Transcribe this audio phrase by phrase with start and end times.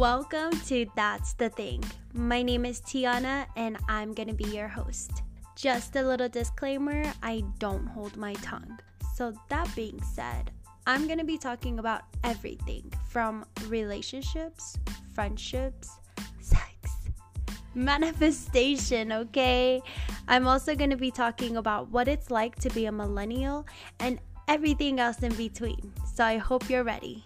[0.00, 1.84] Welcome to That's the Thing.
[2.14, 5.10] My name is Tiana and I'm gonna be your host.
[5.56, 8.80] Just a little disclaimer I don't hold my tongue.
[9.14, 10.52] So, that being said,
[10.86, 14.78] I'm gonna be talking about everything from relationships,
[15.12, 15.90] friendships,
[16.40, 16.96] sex,
[17.74, 19.82] manifestation, okay?
[20.28, 23.66] I'm also gonna be talking about what it's like to be a millennial
[23.98, 25.92] and everything else in between.
[26.14, 27.22] So, I hope you're ready.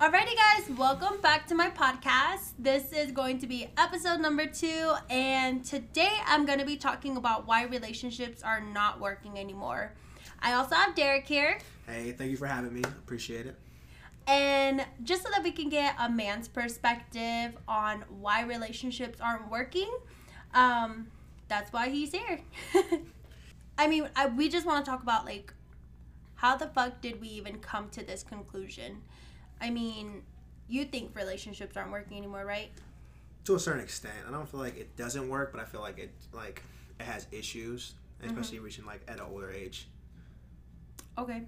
[0.00, 2.52] Alrighty, guys, welcome back to my podcast.
[2.58, 7.18] This is going to be episode number two, and today I'm going to be talking
[7.18, 9.92] about why relationships are not working anymore.
[10.40, 11.58] I also have Derrick here.
[11.86, 12.80] Hey, thank you for having me.
[12.82, 13.56] Appreciate it.
[14.26, 19.94] And just so that we can get a man's perspective on why relationships aren't working,
[20.54, 21.08] um,
[21.48, 22.40] that's why he's here.
[23.76, 25.52] I mean, I, we just want to talk about like
[26.36, 29.02] how the fuck did we even come to this conclusion?
[29.60, 30.22] I mean,
[30.68, 32.70] you think relationships aren't working anymore, right?
[33.44, 35.98] To a certain extent, I don't feel like it doesn't work, but I feel like
[35.98, 36.62] it like
[36.98, 38.64] it has issues, especially mm-hmm.
[38.64, 39.88] reaching like at an older age.
[41.18, 41.42] Okay.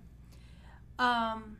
[0.98, 1.56] Um,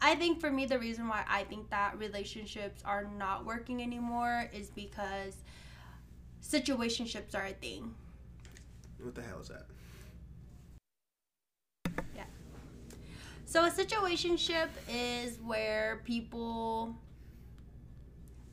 [0.00, 4.48] I think for me, the reason why I think that relationships are not working anymore
[4.52, 5.34] is because
[6.42, 7.94] situationships are a thing.
[9.02, 9.66] What the hell is that?
[13.52, 16.96] So a situationship is where people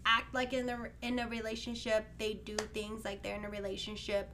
[0.05, 4.29] act like in a in a relationship, they do things like they're in a relationship,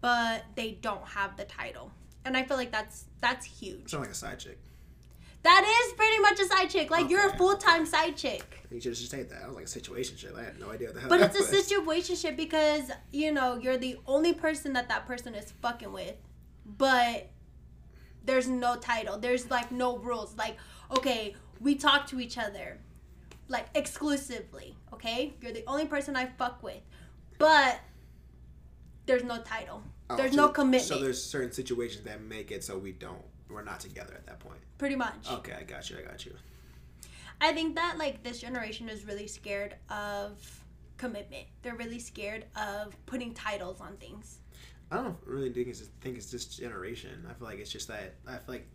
[0.00, 1.90] but they don't have the title.
[2.24, 3.90] And I feel like that's that's huge.
[3.90, 4.60] Sound like a side chick.
[5.42, 6.88] That is pretty much a side chick.
[6.88, 7.10] Like okay.
[7.10, 8.64] you're a full time side chick.
[8.70, 9.42] You should just say that.
[9.42, 10.36] I was like a situation ship.
[10.38, 11.08] I had no idea what the hell.
[11.08, 11.48] But it's was.
[11.52, 15.92] a situation ship because you know you're the only person that that person is fucking
[15.92, 16.14] with,
[16.64, 17.28] but
[18.24, 19.18] there's no title.
[19.18, 20.36] There's like no rules.
[20.36, 20.56] Like,
[20.90, 22.78] okay, we talk to each other
[23.48, 25.34] like exclusively, okay?
[25.40, 26.80] You're the only person I fuck with.
[27.38, 27.80] But
[29.06, 29.82] there's no title.
[30.08, 30.84] Oh, there's so, no commitment.
[30.84, 34.38] So there's certain situations that make it so we don't we're not together at that
[34.38, 34.60] point.
[34.78, 35.30] Pretty much.
[35.30, 35.98] Okay, I got you.
[35.98, 36.32] I got you.
[37.40, 40.64] I think that like this generation is really scared of
[40.96, 41.46] commitment.
[41.62, 44.39] They're really scared of putting titles on things.
[44.90, 47.26] I don't really think it's think it's this generation.
[47.28, 48.68] I feel like it's just that I feel like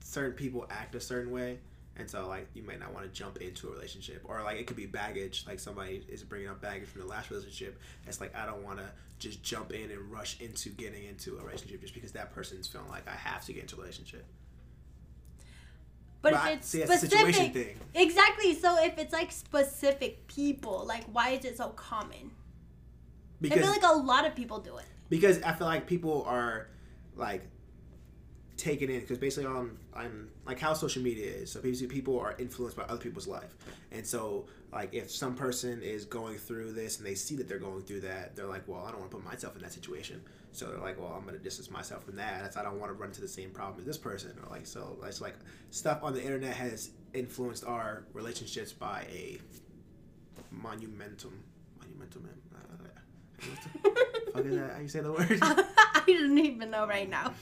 [0.00, 1.58] certain people act a certain way,
[1.96, 4.66] and so like you might not want to jump into a relationship, or like it
[4.66, 5.44] could be baggage.
[5.46, 7.80] Like somebody is bringing up baggage from the last relationship.
[8.06, 8.86] It's like I don't want to
[9.20, 12.88] just jump in and rush into getting into a relationship just because that person's feeling
[12.88, 14.24] like I have to get into a relationship.
[16.22, 18.54] But, but if it's see, specific, exactly.
[18.54, 22.32] So if it's like specific people, like why is it so common?
[23.40, 26.24] Because I feel like a lot of people do it because I feel like people
[26.26, 26.68] are
[27.16, 27.42] like
[28.56, 31.52] taken in because basically on I'm like how social media is.
[31.52, 33.54] So basically people are influenced by other people's life,
[33.90, 37.58] and so like if some person is going through this and they see that they're
[37.58, 40.22] going through that, they're like, well, I don't want to put myself in that situation.
[40.52, 42.40] So they're like, well, I'm gonna distance myself from that.
[42.40, 44.32] That's I don't want to run into the same problem as this person.
[44.42, 45.34] Or like so it's like
[45.68, 49.38] stuff on the internet has influenced our relationships by a
[50.54, 51.34] monumentum
[51.78, 52.24] monumentum
[54.32, 54.72] fuck is that?
[54.72, 55.38] How you say the word?
[55.42, 57.34] I don't even know right now.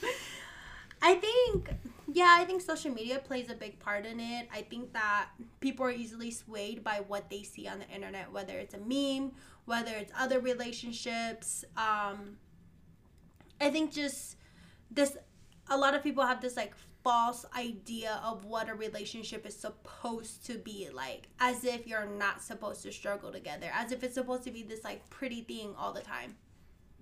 [1.01, 1.73] I think,
[2.11, 4.47] yeah, I think social media plays a big part in it.
[4.53, 5.29] I think that
[5.59, 9.31] people are easily swayed by what they see on the internet, whether it's a meme,
[9.65, 11.65] whether it's other relationships.
[11.75, 12.37] Um,
[13.59, 14.35] I think just
[14.91, 15.17] this,
[15.69, 16.73] a lot of people have this like
[17.03, 22.41] false idea of what a relationship is supposed to be like as if you're not
[22.41, 25.93] supposed to struggle together as if it's supposed to be this like pretty thing all
[25.93, 26.35] the time.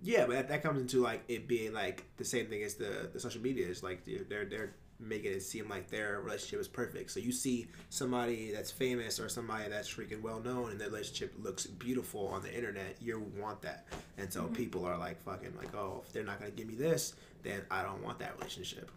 [0.01, 3.09] Yeah but that, that comes into like it being like the same thing as the
[3.11, 7.09] the social media is like they're they're making it seem like their relationship is perfect.
[7.09, 11.33] So you see somebody that's famous or somebody that's freaking well known and their relationship
[11.41, 13.85] looks beautiful on the internet you want that.
[14.17, 14.55] And so mm-hmm.
[14.55, 17.81] people are like fucking like oh if they're not gonna give me this then i
[17.84, 18.91] don't want that relationship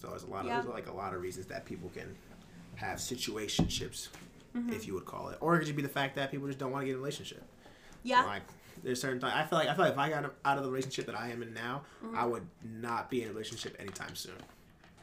[0.00, 2.16] so there's a lot of there's like a lot of reasons that people can
[2.76, 4.08] have situationships,
[4.56, 4.72] mm-hmm.
[4.72, 6.58] if you would call it, or it could just be the fact that people just
[6.58, 7.42] don't want to get in a relationship.
[8.02, 8.24] Yeah.
[8.24, 8.42] Like
[8.82, 10.70] there's certain times I feel like I feel like if I got out of the
[10.70, 12.16] relationship that I am in now, mm-hmm.
[12.16, 14.34] I would not be in a relationship anytime soon.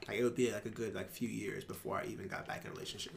[0.07, 2.63] Like it would be like a good like few years before I even got back
[2.63, 3.13] in a relationship.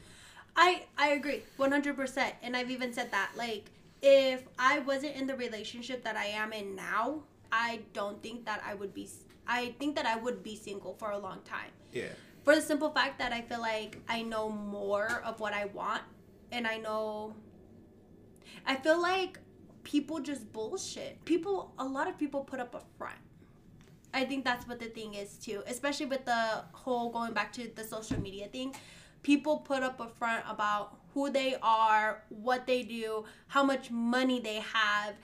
[0.56, 3.70] I I agree 100% and I've even said that like
[4.02, 7.22] if I wasn't in the relationship that I am in now,
[7.52, 9.08] I don't think that I would be
[9.48, 11.70] I think that I would be single for a long time.
[11.92, 12.12] Yeah.
[12.44, 16.02] For the simple fact that I feel like I know more of what I want
[16.52, 17.34] and I know
[18.66, 19.38] I feel like
[19.84, 21.24] people just bullshit.
[21.24, 23.16] People a lot of people put up a front.
[24.14, 27.70] I think that's what the thing is too, especially with the whole going back to
[27.74, 28.74] the social media thing.
[29.22, 34.40] people put up a front about who they are, what they do, how much money
[34.40, 35.14] they have.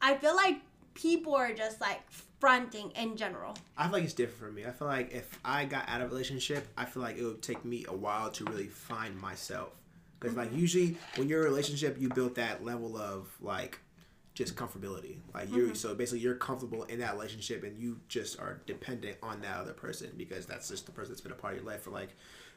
[0.00, 0.60] I feel like
[0.96, 2.00] people are just like
[2.40, 3.56] fronting in general.
[3.76, 4.66] I feel like it's different for me.
[4.66, 7.42] I feel like if I got out of a relationship, I feel like it would
[7.42, 9.70] take me a while to really find myself.
[10.18, 10.58] Because like mm-hmm.
[10.58, 13.78] usually when you're in a relationship, you build that level of like
[14.34, 15.16] just comfortability.
[15.34, 15.74] Like you, are mm-hmm.
[15.74, 19.72] so basically you're comfortable in that relationship, and you just are dependent on that other
[19.72, 22.10] person because that's just the person that's been a part of your life for like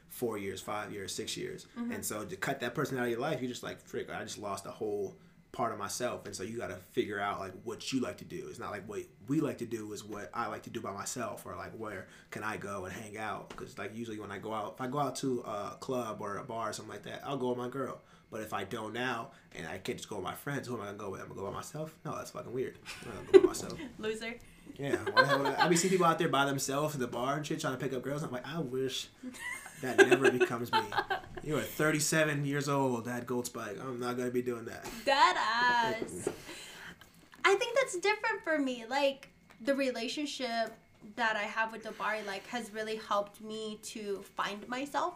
[0.08, 1.66] four years, five years, six years.
[1.78, 1.92] Mm-hmm.
[1.92, 4.22] And so to cut that person out of your life, you're just like, frick, I
[4.24, 5.14] just lost a whole
[5.52, 6.26] part of myself.
[6.26, 8.46] And so you got to figure out like what you like to do.
[8.48, 10.92] It's not like what we like to do is what I like to do by
[10.92, 13.48] myself or like where can I go and hang out?
[13.50, 16.36] Because like usually when I go out, if I go out to a club or
[16.36, 18.00] a bar or something like that, I'll go with my girl.
[18.30, 20.82] But if I don't now and I can't just go with my friends, who am
[20.82, 21.20] I gonna go with?
[21.20, 21.96] I'm gonna go by myself?
[22.04, 22.78] No, that's fucking weird.
[23.04, 23.78] I'm gonna go by myself.
[23.98, 24.34] Loser.
[24.78, 27.00] Yeah, why the hell would I, I be seeing people out there by themselves at
[27.00, 28.22] the bar and shit trying to pick up girls.
[28.22, 29.08] I'm like, I wish
[29.82, 30.80] that never becomes me.
[31.42, 33.78] You are 37 years old, that gold spike.
[33.80, 34.86] I'm not gonna be doing that.
[35.04, 36.28] That ass.
[37.44, 38.84] I think that's different for me.
[38.88, 39.28] Like
[39.60, 40.72] the relationship
[41.16, 45.14] that I have with Dabari like has really helped me to find myself.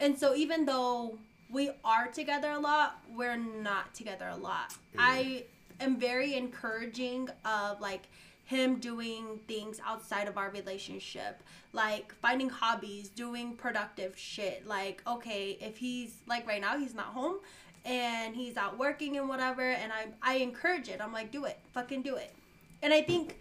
[0.00, 1.18] And so even though
[1.50, 4.70] we are together a lot, we're not together a lot.
[4.70, 5.00] Mm-hmm.
[5.00, 5.44] I
[5.80, 8.08] am very encouraging of like
[8.48, 11.42] him doing things outside of our relationship,
[11.74, 14.66] like finding hobbies, doing productive shit.
[14.66, 17.40] Like, okay, if he's like right now, he's not home
[17.84, 20.98] and he's out working and whatever, and I I encourage it.
[20.98, 22.32] I'm like, do it, fucking do it.
[22.80, 23.38] And I think,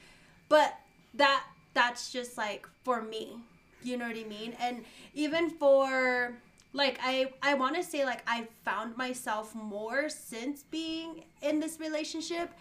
[0.49, 0.77] but
[1.13, 3.37] that that's just like for me,
[3.83, 4.57] you know what I mean?
[4.59, 4.83] And
[5.13, 6.33] even for
[6.73, 11.79] like I I want to say like I found myself more since being in this
[11.79, 12.51] relationship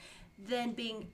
[0.49, 1.09] than being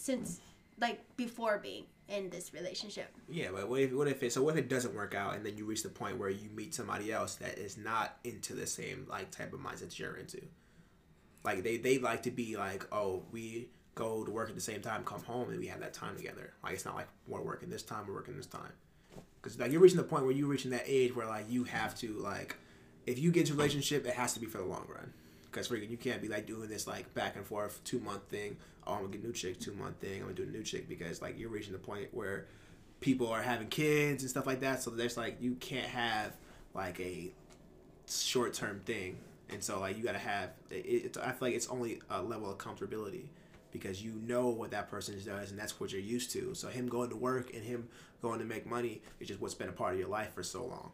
[0.00, 0.40] since
[0.80, 3.08] like before being in this relationship.
[3.28, 5.44] Yeah, but what if what if it so what if it doesn't work out and
[5.44, 8.66] then you reach the point where you meet somebody else that is not into the
[8.66, 10.40] same like type of mindset you're into?
[11.44, 14.80] Like they they like to be like, oh, we go to work at the same
[14.80, 16.52] time, come home, and we have that time together.
[16.64, 18.72] Like it's not like we're working this time, we're working this time.
[19.40, 21.94] Because like you're reaching the point where you're reaching that age where like you have
[21.98, 22.56] to like,
[23.06, 25.12] if you get into a relationship, it has to be for the long run.
[25.50, 28.56] Because freaking you can't be like doing this like back and forth two month thing.
[28.86, 29.58] Oh, I'm gonna get a new chick.
[29.58, 30.16] Two month thing.
[30.16, 32.46] I'm gonna do a new chick because like you're reaching the point where
[33.00, 34.82] people are having kids and stuff like that.
[34.82, 36.36] So there's like you can't have
[36.74, 37.32] like a
[38.08, 39.18] short term thing.
[39.48, 41.16] And so like you gotta have it, it.
[41.16, 43.26] I feel like it's only a level of comfortability
[43.72, 46.54] because you know what that person does and that's what you're used to.
[46.54, 47.88] So him going to work and him
[48.22, 50.64] going to make money is just what's been a part of your life for so
[50.64, 50.92] long.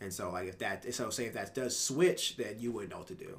[0.00, 2.98] And so like if that so say if that does switch, then you wouldn't know
[2.98, 3.38] what to do.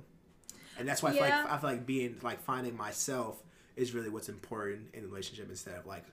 [0.80, 3.42] And that's why I feel like I feel like being like finding myself
[3.76, 6.04] is really what's important in a relationship instead of like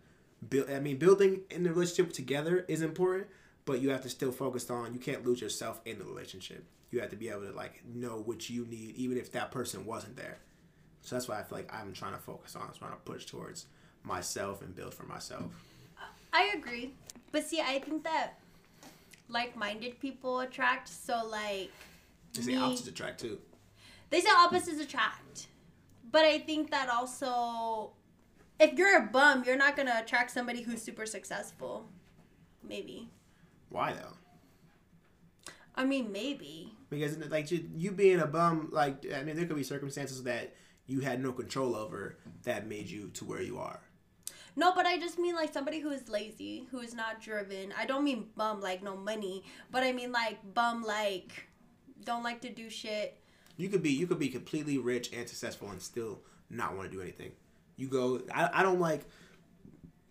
[0.49, 3.27] build I mean building in the relationship together is important,
[3.65, 6.65] but you have to still focus on you can't lose yourself in the relationship.
[6.91, 9.85] You have to be able to like know what you need even if that person
[9.85, 10.39] wasn't there.
[11.03, 13.27] So that's why I feel like I'm trying to focus on, I'm trying to push
[13.27, 13.67] towards
[14.05, 15.45] myself and build for myself.
[16.33, 16.93] I agree.
[17.31, 18.39] But see, I think that
[19.29, 20.89] like-minded people attract.
[20.89, 21.71] So like
[22.35, 23.39] It's the me- opposite attract too.
[24.15, 25.49] They say opposites attract.
[26.13, 27.95] But I think that also
[28.61, 31.89] if you're a bum, you're not going to attract somebody who's super successful.
[32.63, 33.11] Maybe.
[33.71, 34.15] Why though?
[35.75, 36.73] I mean, maybe.
[36.91, 40.55] Because like you, you being a bum, like I mean, there could be circumstances that
[40.87, 43.81] you had no control over that made you to where you are.
[44.55, 47.75] No, but I just mean like somebody who is lazy, who is not driven.
[47.77, 51.49] I don't mean bum like no money, but I mean like bum like
[52.05, 53.19] don't like to do shit.
[53.57, 56.21] You could be you could be completely rich and successful and still
[56.51, 57.33] not want to do anything.
[57.77, 58.21] You go.
[58.33, 59.03] I, I don't like.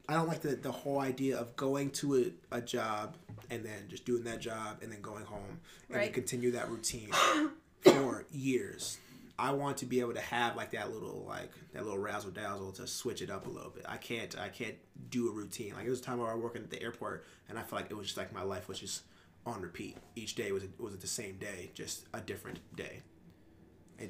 [0.07, 3.15] I don't like the, the whole idea of going to a, a job
[3.49, 7.09] and then just doing that job and then going home and then continue that routine
[7.81, 8.97] for years.
[9.39, 12.71] I want to be able to have like that little like that little razzle dazzle
[12.73, 13.85] to switch it up a little bit.
[13.87, 14.75] I can't I can't
[15.09, 15.73] do a routine.
[15.75, 17.81] Like it was a time where I was working at the airport and I felt
[17.81, 19.03] like it was just like my life was just
[19.45, 19.97] on repeat.
[20.15, 23.01] Each day was was the same day, just a different day.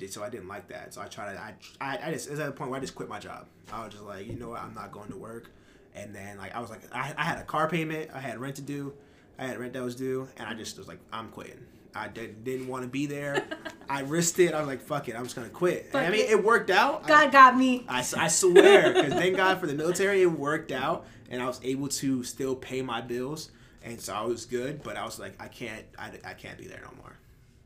[0.01, 0.93] And so I didn't like that.
[0.93, 2.81] So I tried to I I, I just it was at a point where I
[2.81, 3.47] just quit my job.
[3.71, 5.49] I was just like, you know what, I'm not going to work.
[5.95, 8.55] And then like I was like I, I had a car payment, I had rent
[8.55, 8.93] to do,
[9.37, 11.65] I had rent that was due, and I just was like, I'm quitting.
[11.95, 13.45] I did, didn't want to be there.
[13.87, 14.55] I risked it.
[14.55, 15.89] I was like, fuck it, I'm just gonna quit.
[15.93, 16.43] And I mean, it.
[16.43, 17.03] worked out.
[17.05, 17.85] I- God got me.
[17.87, 21.59] I, I swear, because thank God for the military, it worked out, and I was
[21.63, 23.51] able to still pay my bills,
[23.83, 24.81] and so I was good.
[24.81, 27.15] But I was like, I can't, I, I can't be there no more.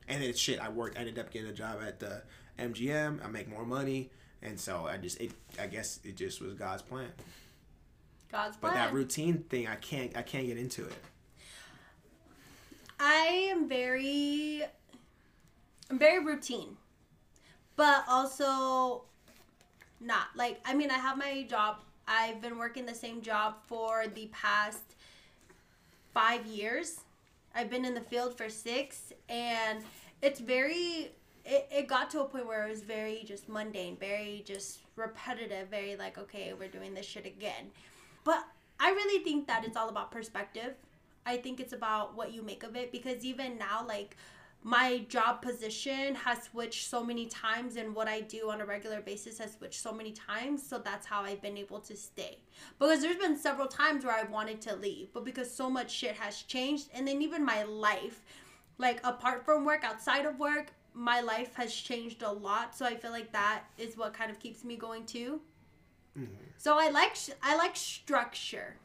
[0.08, 0.98] And then shit, I worked.
[0.98, 2.22] I ended up getting a job at the
[2.60, 3.24] MGM.
[3.24, 4.10] I make more money,
[4.42, 7.10] and so I just, it, I guess it just was God's plan.
[8.32, 8.74] God's plan.
[8.74, 10.96] But that routine thing, I can't, I can't get into it.
[13.00, 14.64] I am very
[15.90, 16.78] I'm very routine.
[17.76, 19.04] But also
[20.00, 20.28] not.
[20.36, 21.78] Like I mean I have my job.
[22.08, 24.96] I've been working the same job for the past
[26.14, 27.02] 5 years.
[27.58, 29.84] I've been in the field for 6 and
[30.22, 31.12] it's very
[31.44, 35.70] it, it got to a point where it was very just mundane, very just repetitive,
[35.70, 37.72] very like, okay, we're doing this shit again.
[38.24, 38.46] But
[38.80, 40.76] I really think that it's all about perspective.
[41.26, 44.18] I think it's about what you make of it because even now, like,
[44.64, 49.02] my job position has switched so many times and what I do on a regular
[49.02, 52.40] basis has switched so many times so that's how I've been able to stay.
[52.80, 56.16] Because there's been several times where I wanted to leave, but because so much shit
[56.16, 58.22] has changed and then even my life
[58.78, 62.76] like apart from work, outside of work, my life has changed a lot.
[62.76, 65.42] So I feel like that is what kind of keeps me going too.
[66.18, 66.34] Mm-hmm.
[66.58, 68.76] So I like I like structure.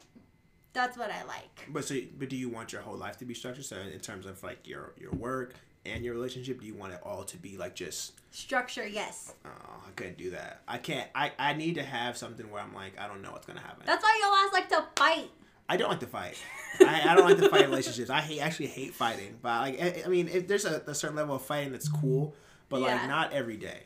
[0.73, 1.67] That's what I like.
[1.69, 3.65] But so, but do you want your whole life to be structured?
[3.65, 5.53] So in terms of like your your work
[5.85, 8.85] and your relationship, do you want it all to be like just structure?
[8.87, 9.33] Yes.
[9.45, 10.61] Oh, I couldn't do that.
[10.67, 11.09] I can't.
[11.13, 13.83] I I need to have something where I'm like I don't know what's gonna happen.
[13.85, 15.29] That's why y'all like to fight.
[15.69, 16.37] I don't like to fight.
[16.81, 18.09] I, I, don't like to fight relationships.
[18.09, 19.37] I hate actually hate fighting.
[19.41, 22.35] But like I, I mean, if there's a, a, certain level of fighting that's cool,
[22.67, 22.95] but yeah.
[22.95, 23.83] like not every day.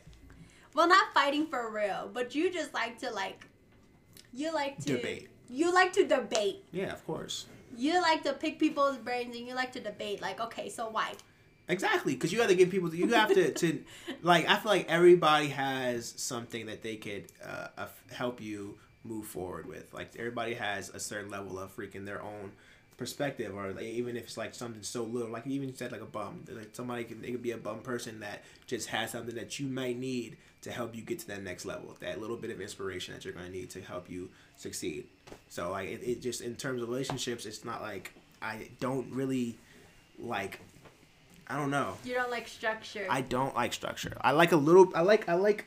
[0.74, 3.46] Well, not fighting for real, but you just like to like,
[4.32, 5.28] you like to debate.
[5.50, 6.64] You like to debate.
[6.72, 7.46] Yeah, of course.
[7.76, 10.20] You like to pick people's brains and you like to debate.
[10.20, 11.14] Like, okay, so why?
[11.68, 12.94] Exactly, because you have to give people.
[12.94, 13.84] You have to to
[14.22, 14.48] like.
[14.48, 19.92] I feel like everybody has something that they could uh, help you move forward with.
[19.92, 22.52] Like everybody has a certain level of freaking their own
[22.98, 26.02] perspective, or like, even if it's like something so little, like you even said like
[26.02, 26.44] a bum.
[26.50, 29.68] Like somebody can it could be a bum person that just has something that you
[29.68, 31.96] might need to help you get to that next level.
[32.00, 35.06] That little bit of inspiration that you're going to need to help you succeed.
[35.48, 38.12] So like it, it just in terms of relationships, it's not like
[38.42, 39.56] I don't really
[40.18, 40.60] like
[41.46, 41.94] I don't know.
[42.04, 43.06] You don't like structure.
[43.08, 44.18] I don't like structure.
[44.20, 44.92] I like a little.
[44.94, 45.28] I like.
[45.28, 45.64] I like.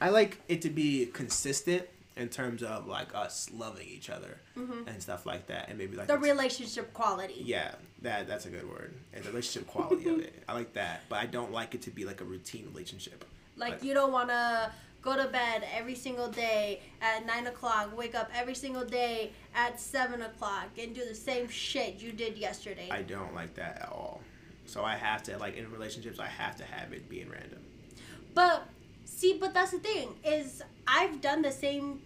[0.00, 4.88] I like it to be consistent in terms of like us loving each other mm-hmm.
[4.88, 7.42] and stuff like that, and maybe like the relationship quality.
[7.44, 8.94] Yeah, that that's a good word.
[9.12, 11.90] And the relationship quality of it, I like that, but I don't like it to
[11.90, 13.24] be like a routine relationship.
[13.56, 17.96] Like, like you don't want to go to bed every single day at nine o'clock,
[17.96, 22.36] wake up every single day at seven o'clock, and do the same shit you did
[22.36, 22.88] yesterday.
[22.90, 24.20] I don't like that at all.
[24.66, 27.58] So I have to like in relationships, I have to have it being random.
[28.34, 28.66] But
[29.14, 32.00] See, but that's the thing is I've done the same.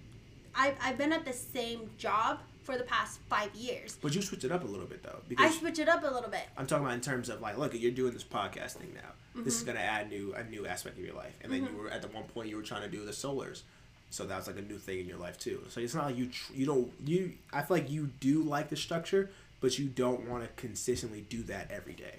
[0.55, 3.97] I've I've been at the same job for the past five years.
[4.03, 5.21] But you switch it up a little bit though.
[5.29, 6.43] Because I switch it up a little bit.
[6.59, 9.01] I'm talking about in terms of like, look, you're doing this podcast thing now.
[9.01, 9.45] Mm-hmm.
[9.45, 9.75] This is mm-hmm.
[9.75, 11.35] gonna add new a new aspect of your life.
[11.43, 11.77] And then mm-hmm.
[11.77, 13.63] you were at the one point you were trying to do the solars.
[14.11, 15.63] So that was like a new thing in your life too.
[15.69, 18.69] So it's not like you tr- you don't you I feel like you do like
[18.69, 22.17] the structure, but you don't want to consistently do that every day.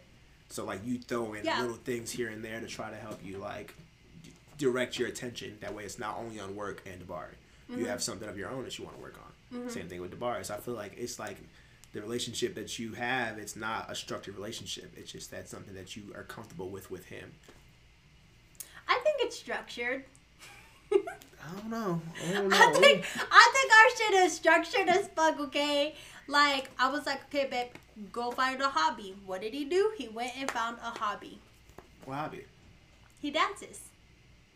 [0.49, 1.61] So like you throw in yeah.
[1.61, 3.75] little things here and there to try to help you like
[4.57, 5.57] direct your attention.
[5.61, 7.35] That way, it's not only on work and Dabari.
[7.69, 7.79] Mm-hmm.
[7.79, 9.59] You have something of your own that you want to work on.
[9.59, 9.69] Mm-hmm.
[9.69, 10.45] Same thing with Dabari.
[10.45, 11.37] So I feel like it's like
[11.93, 13.37] the relationship that you have.
[13.37, 14.93] It's not a structured relationship.
[14.97, 17.31] It's just that something that you are comfortable with with him.
[18.87, 20.05] I think it's structured.
[20.91, 20.97] I
[21.55, 22.01] don't know.
[22.29, 22.55] I, don't know.
[22.55, 25.39] I think I think our shit is structured as fuck.
[25.39, 25.95] Okay,
[26.27, 27.67] like I was like, okay, babe,
[28.11, 29.15] go find a hobby.
[29.25, 29.91] What did he do?
[29.97, 31.39] He went and found a hobby.
[32.05, 32.45] What hobby?
[33.21, 33.86] He dances.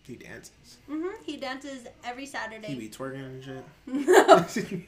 [0.03, 0.77] He dances.
[0.89, 1.12] Mhm.
[1.24, 2.67] He dances every Saturday.
[2.67, 4.88] He be twerking and shit.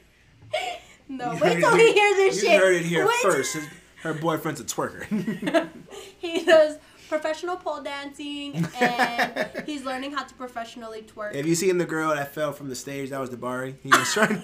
[1.06, 1.32] No.
[1.32, 1.38] no.
[1.40, 2.52] Wait till he hears this you shit.
[2.52, 3.54] You heard it here Wait first.
[3.54, 3.66] His,
[4.02, 5.68] her boyfriend's a twerker.
[6.18, 6.78] he does
[7.08, 11.34] professional pole dancing and he's learning how to professionally twerk.
[11.34, 13.10] Have you seen the girl that fell from the stage?
[13.10, 13.74] That was Dabari.
[13.82, 14.42] He was trying.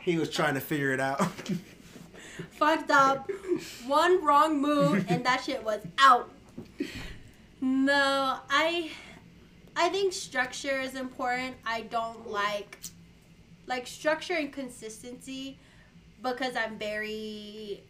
[0.00, 1.20] he was trying to figure it out.
[2.52, 3.30] Fucked up.
[3.86, 6.30] One wrong move and that shit was out.
[7.60, 8.90] No, I
[9.76, 11.56] I think structure is important.
[11.66, 12.78] I don't like
[13.66, 15.58] like structure and consistency
[16.22, 17.82] because I'm very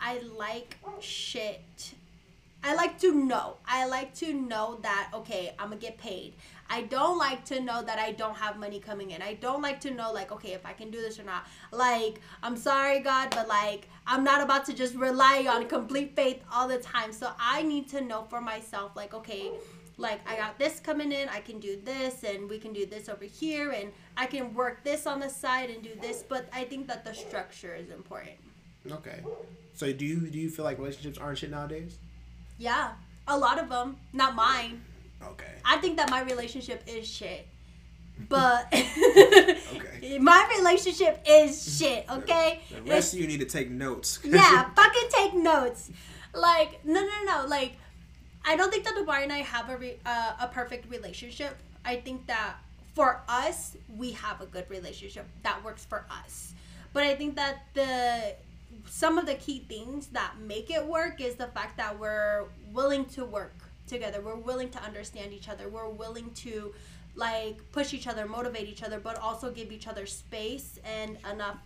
[0.00, 1.94] I like shit.
[2.62, 3.58] I like to know.
[3.66, 6.34] I like to know that okay, I'm gonna get paid.
[6.68, 9.22] I don't like to know that I don't have money coming in.
[9.22, 11.46] I don't like to know like okay, if I can do this or not.
[11.72, 16.42] Like, I'm sorry God, but like I'm not about to just rely on complete faith
[16.50, 17.12] all the time.
[17.12, 19.50] So I need to know for myself like okay,
[19.98, 23.08] like I got this coming in, I can do this and we can do this
[23.08, 26.64] over here and I can work this on the side and do this, but I
[26.64, 28.36] think that the structure is important.
[28.90, 29.20] Okay.
[29.72, 31.96] So do you do you feel like relationships aren't shit nowadays?
[32.58, 32.92] Yeah.
[33.28, 34.82] A lot of them, not mine.
[35.22, 35.52] Okay.
[35.64, 37.46] I think that my relationship is shit.
[38.30, 40.18] But okay.
[40.20, 42.62] my relationship is shit, okay?
[42.70, 44.20] The, rest it's, of you need to take notes.
[44.24, 45.90] yeah, fucking take notes.
[46.32, 47.76] like no no no like
[48.46, 51.58] I don't think that Dabari and I have a re- uh, a perfect relationship.
[51.84, 52.54] I think that
[52.94, 56.54] for us we have a good relationship that works for us.
[56.92, 58.34] But I think that the
[58.88, 63.04] some of the key things that make it work is the fact that we're willing
[63.06, 63.54] to work
[63.88, 64.20] together.
[64.20, 65.68] We're willing to understand each other.
[65.68, 66.72] We're willing to
[67.16, 71.58] like push each other, motivate each other, but also give each other space and enough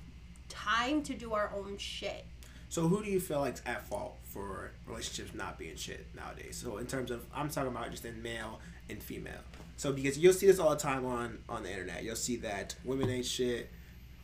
[0.48, 2.24] time to do our own shit.
[2.70, 6.56] So who do you feel like's at fault for relationships not being shit nowadays?
[6.56, 9.40] So in terms of I'm talking about just in male and female.
[9.76, 12.04] So because you'll see this all the time on on the internet.
[12.04, 13.70] You'll see that women ain't shit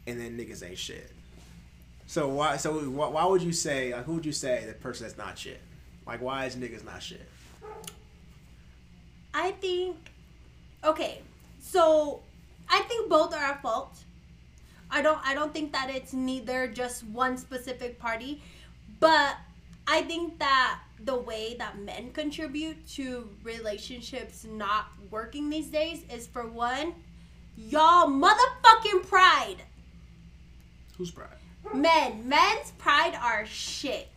[0.06, 1.10] and then niggas ain't shit.
[2.06, 5.06] So why so why, why would you say like who would you say the person
[5.06, 5.60] that's not shit?
[6.06, 7.28] Like why is niggas not shit?
[9.34, 9.96] I think
[10.84, 11.20] okay.
[11.58, 12.20] So
[12.70, 13.98] I think both are at fault.
[14.90, 18.42] I don't I don't think that it's neither just one specific party,
[19.00, 19.36] but
[19.86, 26.26] I think that the way that men contribute to relationships not working these days is
[26.26, 26.94] for one,
[27.56, 29.62] y'all motherfucking pride.
[30.96, 31.28] Who's pride?
[31.74, 34.08] Men, men's pride are shit.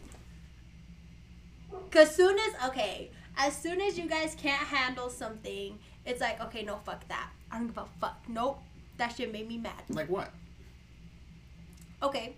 [1.92, 6.64] Cause soon as okay, as soon as you guys can't handle something, it's like okay,
[6.64, 7.30] no, fuck that.
[7.52, 8.24] I don't give a fuck.
[8.28, 8.60] Nope,
[8.98, 9.74] that shit made me mad.
[9.90, 10.32] Like what?
[12.02, 12.36] Okay,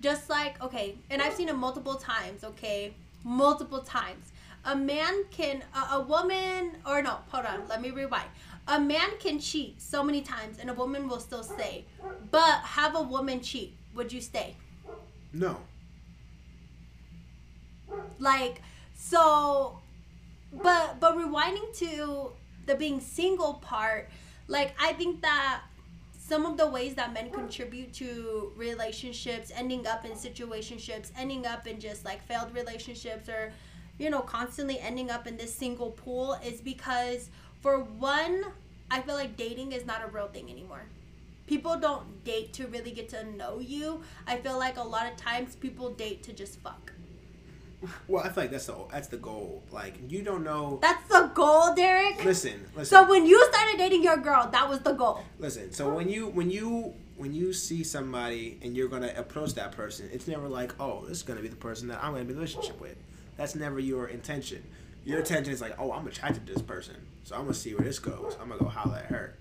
[0.00, 2.44] just like okay, and I've seen it multiple times.
[2.44, 4.32] Okay, multiple times.
[4.64, 8.28] A man can, a, a woman, or no, hold on, let me rewind.
[8.68, 11.86] A man can cheat so many times, and a woman will still stay.
[12.30, 14.56] But have a woman cheat, would you stay?
[15.32, 15.56] No.
[18.18, 18.62] like
[18.94, 19.78] so
[20.52, 22.32] but but rewinding to
[22.66, 24.08] the being single part
[24.48, 25.62] like i think that
[26.30, 31.66] some of the ways that men contribute to relationships ending up in situationships ending up
[31.66, 33.52] in just like failed relationships or
[33.98, 38.44] you know constantly ending up in this single pool is because for one
[38.92, 40.84] i feel like dating is not a real thing anymore.
[41.48, 44.02] People don't date to really get to know you.
[44.24, 46.92] I feel like a lot of times people date to just fuck
[48.08, 49.62] Well, I feel like that's the that's the goal.
[49.70, 50.78] Like you don't know.
[50.82, 52.22] That's the goal, Derrick.
[52.24, 52.84] Listen, listen.
[52.84, 55.22] So when you started dating your girl, that was the goal.
[55.38, 59.72] Listen, so when you when you when you see somebody and you're gonna approach that
[59.72, 62.32] person, it's never like, oh, this is gonna be the person that I'm gonna be
[62.32, 62.96] in a relationship with.
[63.36, 64.62] That's never your intention.
[65.04, 67.84] Your intention is like, oh, I'm attracted to this person, so I'm gonna see where
[67.84, 68.36] this goes.
[68.40, 69.36] I'm gonna go holler at her.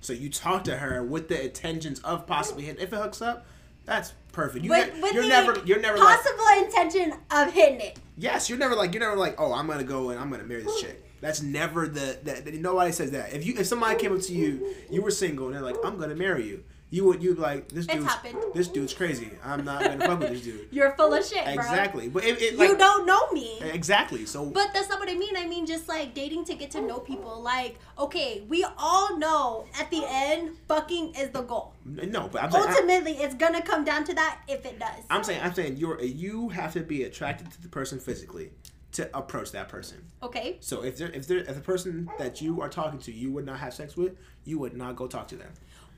[0.00, 2.82] So you talk to her with the intentions of possibly hitting.
[2.82, 3.46] If it hooks up,
[3.84, 4.64] that's perfect.
[4.64, 7.98] You With, ne- with you're the never you're never like possible intention of hitting it.
[8.16, 10.62] yes, you're never like you're never like oh I'm gonna go and I'm gonna marry
[10.62, 11.04] this chick.
[11.20, 13.32] That's never the that nobody says that.
[13.32, 15.98] If you if somebody came up to you, you were single and they're like I'm
[15.98, 18.36] gonna marry you, you would you'd be like this It's dude's happened.
[18.54, 19.30] this dude's crazy.
[19.42, 20.68] I'm not gonna fuck with this dude.
[20.70, 21.54] You're full of shit, bro.
[21.54, 23.58] Exactly, but it, it You don't know me.
[23.62, 24.26] exactly.
[24.26, 25.34] So But that's not what I mean.
[25.36, 27.40] I mean just like dating to get to know people.
[27.40, 31.72] Like, okay, we all know at the end, fucking is the goal.
[31.86, 35.02] no, but I'm saying Ultimately, it's gonna come down to that if it does.
[35.08, 38.50] I'm saying I'm saying you're you have to be attracted to the person physically
[38.92, 39.96] to approach that person.
[40.22, 40.58] Okay.
[40.60, 43.46] So if there if there if the person that you are talking to you would
[43.46, 44.12] not have sex with,
[44.44, 45.48] you would not go talk to them.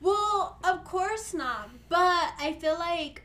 [0.01, 1.69] Well, of course not.
[1.89, 3.23] But I feel like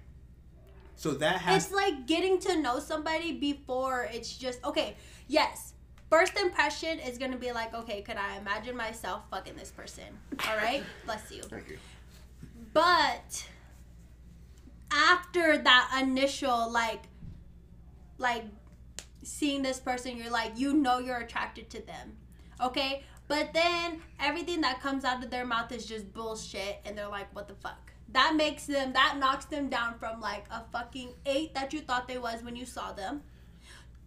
[0.96, 4.96] So that has it's like getting to know somebody before it's just okay
[5.28, 5.72] yes
[6.10, 10.04] first impression is gonna be like okay could i imagine myself fucking this person
[10.48, 11.78] all right bless you Thank you.
[12.74, 13.46] but
[14.92, 17.02] after that initial like
[18.18, 18.44] like
[19.22, 22.16] seeing this person you're like you know you're attracted to them
[22.62, 27.08] okay but then everything that comes out of their mouth is just bullshit and they're
[27.08, 27.92] like what the fuck?
[28.08, 32.08] That makes them that knocks them down from like a fucking eight that you thought
[32.08, 33.22] they was when you saw them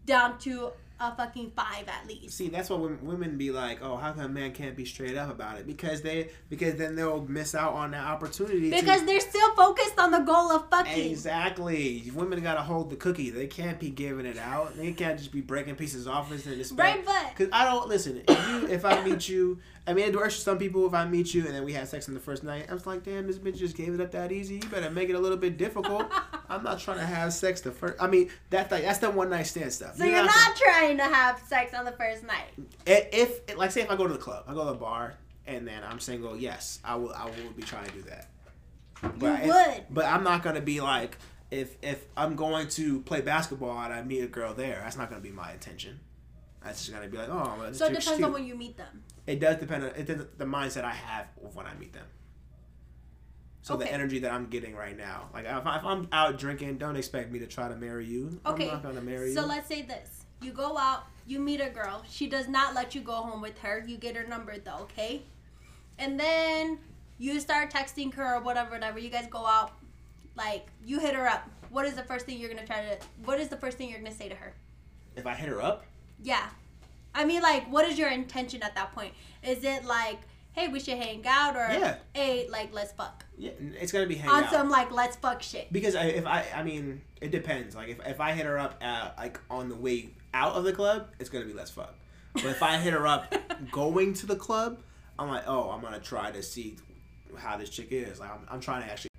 [0.06, 3.82] down to a fucking five at least See, that's what women, women be like.
[3.82, 5.68] Oh, how come a man can't be straight up about it?
[5.68, 8.70] Because they, because then they'll miss out on that opportunity.
[8.70, 12.96] because to, they're still focused on the goal of fucking exactly, women gotta hold the
[12.96, 13.30] cookie.
[13.30, 14.78] They can't be giving it out.
[14.78, 18.22] They can't just be breaking pieces off and just right but Because I don't listen.
[18.28, 20.86] If you, if I meet you, I mean, it works for some people.
[20.88, 22.86] If I meet you and then we had sex on the first night, I was
[22.86, 24.56] like, damn, this bitch just gave it up that easy.
[24.56, 26.06] You better make it a little bit difficult.
[26.50, 28.02] I'm not trying to have sex the first.
[28.02, 29.98] I mean, that's like that's the one night stand stuff.
[29.98, 32.48] So you're not trying to have sex on the first night.
[32.86, 33.10] if,
[33.50, 35.15] if like say if I go to the club, I go to the bar,
[35.48, 36.38] and then I'm single.
[36.38, 37.13] Yes, I will.
[37.13, 38.28] I will be trying to do that.
[39.19, 39.84] But if- would.
[39.89, 41.17] but I'm not gonna be like
[41.52, 44.80] if if I'm going to play basketball and I meet a girl there.
[44.82, 46.00] That's not gonna be my intention.
[46.63, 48.23] That's just gonna be like, oh, well, So it depends cute.
[48.23, 49.04] on when you meet them.
[49.28, 52.06] It does depend on it, does- the mindset I have of when I meet them.
[53.62, 53.86] So Okay.
[53.86, 56.95] the energy that I'm getting right now, like if, I, if I'm out drinking, don't
[56.97, 58.39] expect me to try to marry you.
[58.45, 58.67] Okay.
[58.69, 59.47] I'm not gonna marry So you.
[59.47, 60.26] let's say this.
[60.41, 62.04] You go out, you meet a girl.
[62.10, 63.84] She does not let you go home with her.
[63.88, 65.21] You get her number though, okay?
[65.97, 66.80] And then
[67.17, 68.99] you start texting her or whatever, whatever.
[68.99, 69.71] You guys go out,
[70.36, 71.49] like you hit her up.
[71.69, 72.97] What is the first thing you're gonna try to?
[73.23, 74.54] What is the first thing you're gonna say to her?
[75.15, 75.86] if I hit her up,
[76.21, 76.47] Yeah,
[77.13, 79.13] I mean, like, what is your intention at that point?
[79.43, 80.19] Is it like,
[80.54, 81.97] hey, we should hang out, or Yeah.
[82.13, 84.36] hey, like, let's fuck yeah, it's gonna be hang out.
[84.36, 84.52] on out.
[84.52, 85.71] some like let's fuck shit?
[85.71, 87.76] Because I, if I, I mean, it depends.
[87.76, 90.73] Like if, if I hit her up at, like on the way out of the
[90.73, 91.88] club, it's gonna be less fun.
[92.34, 93.34] But if I hit her up
[93.71, 94.80] going to the club,
[95.17, 96.76] I'm like, oh, I'm gonna try to see
[97.36, 98.19] how this chick is.
[98.19, 99.10] Like I'm, I'm trying to actually,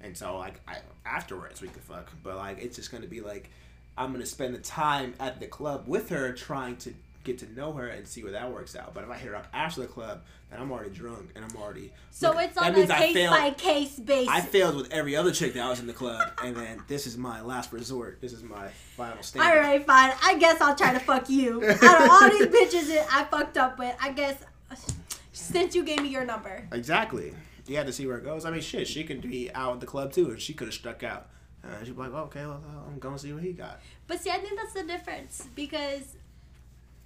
[0.00, 2.10] and so like I, afterwards we could fuck.
[2.22, 3.50] But like it's just gonna be like
[3.98, 7.72] I'm gonna spend the time at the club with her trying to get to know
[7.72, 8.94] her and see where that works out.
[8.94, 11.54] But if I hit her up after the club, then I'm already drunk and I'm
[11.60, 11.92] already.
[12.10, 14.28] So look, it's that on a I case failed- by case basis.
[14.32, 17.06] I failed with every other chick that I was in the club, and then this
[17.06, 18.20] is my last resort.
[18.22, 19.44] This is my final stand.
[19.46, 20.12] All right, fine.
[20.22, 21.62] I guess I'll try to fuck you.
[21.68, 24.36] Out of all these bitches that I fucked up with, I guess
[25.32, 26.66] since you gave me your number.
[26.72, 27.34] Exactly.
[27.66, 28.44] You have to see where it goes.
[28.46, 30.74] I mean, shit, she could be out at the club too, and she could have
[30.74, 31.28] struck out.
[31.64, 33.80] Uh, she'd be like, okay, well, I'm going to see what he got.
[34.06, 36.16] But see, I think that's the difference because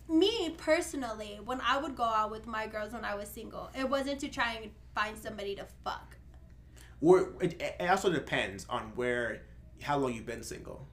[0.09, 3.89] me personally, when I would go out with my girls when I was single, it
[3.89, 6.17] wasn't to try and find somebody to fuck.
[7.01, 9.43] Or it, it also depends on where,
[9.83, 10.87] how long you've been single.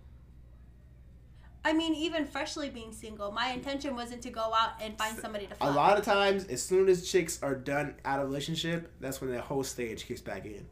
[1.64, 5.46] I mean, even freshly being single, my intention wasn't to go out and find somebody
[5.48, 5.70] to fuck.
[5.70, 9.32] A lot of times, as soon as chicks are done out of relationship, that's when
[9.32, 10.66] that whole stage kicks back in.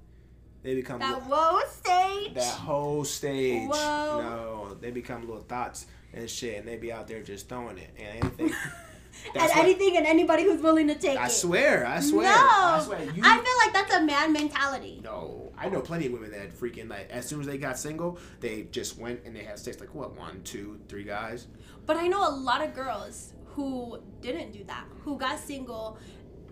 [0.67, 2.33] They become that little- whoa stage.
[2.33, 3.69] that whole stage.
[3.69, 4.21] Whoa.
[4.21, 7.89] No, they become little thoughts and shit, and they be out there just throwing it
[7.97, 8.53] and anything.
[9.33, 11.29] and anything and anybody who's willing to take I it.
[11.29, 13.01] swear, I swear, no, I swear.
[13.01, 14.99] You, I feel like that's a man mentality.
[15.01, 18.19] no, I know plenty of women that freaking like as soon as they got single,
[18.41, 21.47] they just went and they had sex like what one, two, three guys.
[21.85, 25.97] But I know a lot of girls who didn't do that, who got single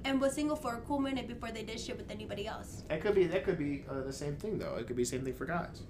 [0.06, 2.84] and was single for a cool minute before they did shit with anybody else.
[2.88, 4.76] That could be that could be uh, the same thing though.
[4.76, 5.82] It could be the same thing for guys.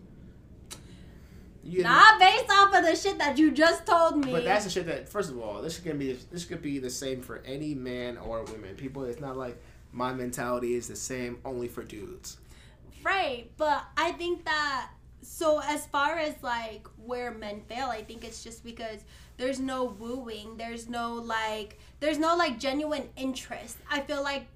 [1.63, 4.31] You Not based off of the shit that you just told me.
[4.31, 6.89] But that's the shit that first of all, this can be this could be the
[6.91, 8.75] same for any man or woman.
[8.75, 12.37] People, it's not like my mentality is the same only for dudes.
[13.03, 13.49] right.
[13.57, 14.89] But I think that
[15.35, 19.03] so as far as like where men fail, I think it's just because
[19.35, 23.75] there's no wooing, there's no like there's no like genuine interest.
[23.91, 24.47] I feel like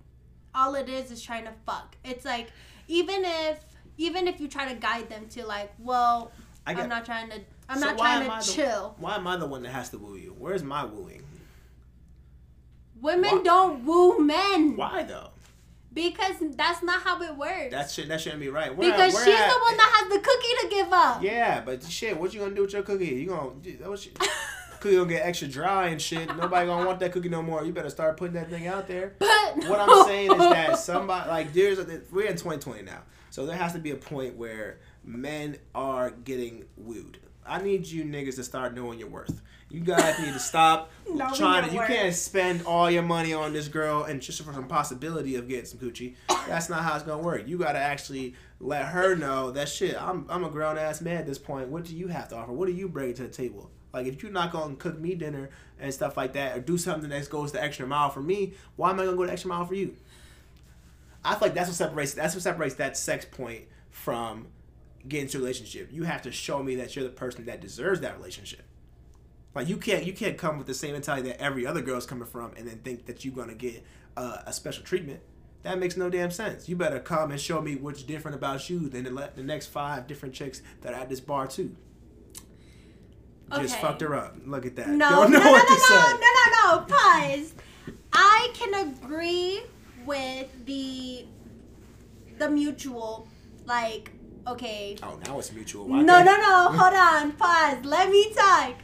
[0.55, 1.97] all it is is trying to fuck.
[2.05, 2.47] It's like
[2.87, 3.59] even if
[3.97, 6.31] even if you try to guide them to like, well,
[6.65, 8.95] I I'm not trying to I'm So not trying am to the- chill.
[8.99, 10.33] Why am I the one that has to woo you?
[10.39, 11.23] Where's my wooing?
[13.01, 15.31] Women Why- don't woo men Why though?
[15.93, 17.71] Because that's not how it works.
[17.71, 18.75] That shit that shouldn't be right.
[18.75, 21.23] Where- because where she's at- the one that has the cookie to give up.
[21.23, 23.06] Yeah, but shit, what you gonna do with your cookie?
[23.08, 24.08] You gonna that was
[24.80, 26.28] cookie gonna get extra dry and shit.
[26.36, 27.65] Nobody gonna want that cookie no more.
[27.65, 29.15] You better start putting that thing out there.
[29.56, 33.47] But What I'm saying is that somebody like there's a, we're in 2020 now, so
[33.47, 37.17] there has to be a point where men are getting wooed.
[37.47, 39.41] I need you niggas to start knowing your worth.
[39.71, 41.73] You guys need to stop Knowing trying to.
[41.73, 45.47] You can't spend all your money on this girl and just for some possibility of
[45.47, 46.15] getting some coochie.
[46.47, 47.47] That's not how it's gonna work.
[47.47, 50.01] You gotta actually let her know that shit.
[50.01, 51.69] I'm I'm a grown ass man at this point.
[51.69, 52.51] What do you have to offer?
[52.51, 53.69] What do you bring to the table?
[53.93, 57.10] Like if you're not gonna cook me dinner and stuff like that, or do something
[57.10, 59.65] that goes the extra mile for me, why am I gonna go the extra mile
[59.65, 59.95] for you?
[61.23, 64.47] I feel like that's what separates that's what separates that sex point from
[65.08, 65.89] getting into a relationship.
[65.91, 68.63] You have to show me that you're the person that deserves that relationship.
[69.55, 72.27] Like you can't you can't come with the same mentality that every other girl's coming
[72.27, 73.83] from and then think that you're gonna get
[74.15, 75.21] uh, a special treatment.
[75.63, 76.69] That makes no damn sense.
[76.69, 80.07] You better come and show me what's different about you than the, the next five
[80.07, 81.75] different chicks that are at this bar too.
[83.57, 84.35] Just fucked her up.
[84.45, 84.89] Look at that.
[84.89, 85.95] no, Don't know no, no, what no, to say.
[85.95, 86.85] no, no, no, no.
[86.85, 87.53] Pause.
[88.13, 89.62] I can agree
[90.05, 91.25] with the
[92.38, 93.27] the mutual,
[93.65, 94.12] like,
[94.47, 95.88] okay, Oh, now it's mutual.
[95.88, 96.77] No, Why no, can't- no.
[96.77, 97.31] Hold on.
[97.33, 97.85] Pause.
[97.85, 98.75] Let me talk.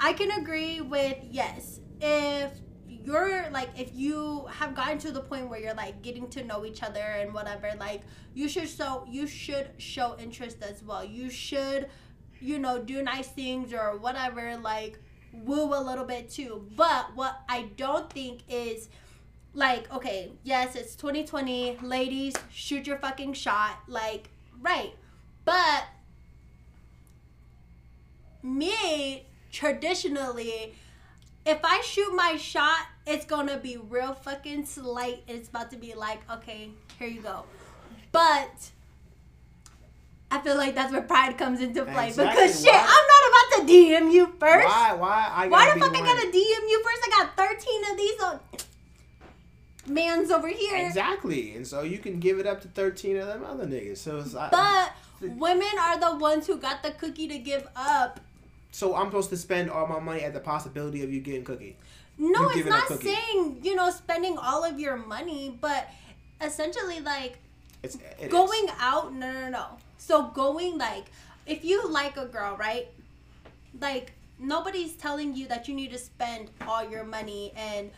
[0.00, 1.80] I can agree with yes.
[2.00, 2.52] If
[2.88, 6.64] you're like, if you have gotten to the point where you're like getting to know
[6.64, 8.02] each other and whatever, like
[8.34, 11.04] you should show you should show interest as well.
[11.04, 11.88] You should,
[12.40, 14.56] you know, do nice things or whatever.
[14.56, 14.98] Like
[15.32, 16.66] woo a little bit too.
[16.76, 18.88] But what I don't think is
[19.56, 24.28] like okay yes it's 2020 ladies shoot your fucking shot like
[24.60, 24.94] right
[25.44, 25.84] but
[28.42, 30.74] me traditionally
[31.46, 35.94] if i shoot my shot it's gonna be real fucking slight it's about to be
[35.94, 37.44] like okay here you go
[38.12, 38.70] but
[40.30, 42.42] I feel like that's where pride comes into play Exactly.
[42.42, 44.66] because shit, Why- I'm not about to DM you first.
[44.66, 44.92] Why?
[44.94, 45.30] Why?
[45.32, 46.32] I Why the fuck I gotta DM
[46.72, 47.02] you first?
[47.06, 48.40] I got 13 of these on
[49.86, 50.86] man's over here.
[50.86, 53.98] Exactly, and so you can give it up to thirteen of them other niggas.
[53.98, 58.20] So it's But women are the ones who got the cookie to give up.
[58.74, 61.76] So I'm supposed to spend all my money at the possibility of you getting cookie.
[62.18, 65.88] No, it's not saying, you know, spending all of your money, but
[66.40, 67.38] essentially like
[67.82, 68.30] It's it is.
[68.32, 69.66] going out no no no
[69.98, 71.06] so going like
[71.46, 72.88] if you like a girl right
[73.80, 77.90] like nobody's telling you that you need to spend all your money and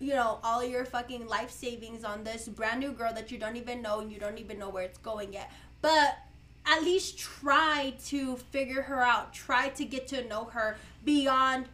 [0.00, 3.56] you know all your fucking life savings on this brand new girl that you don't
[3.56, 6.18] even know and you don't even know where it's going yet but
[6.68, 11.66] at least try to figure her out try to get to know her beyond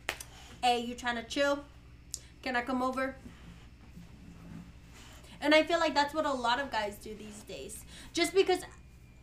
[0.63, 1.65] hey you trying to chill
[2.43, 3.17] can i come over
[5.45, 7.85] and I feel like that's what a lot of guys do these days.
[8.15, 8.61] Just because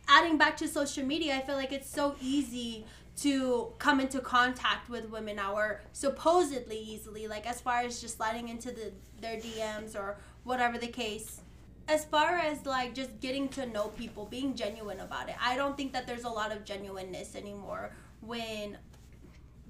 [0.08, 2.84] adding back to social media, I feel like it's so easy
[3.18, 8.16] to come into contact with women now or supposedly easily like as far as just
[8.16, 11.41] sliding into the their DMs or whatever the case.
[11.88, 15.34] As far as like just getting to know people, being genuine about it.
[15.40, 18.78] I don't think that there's a lot of genuineness anymore when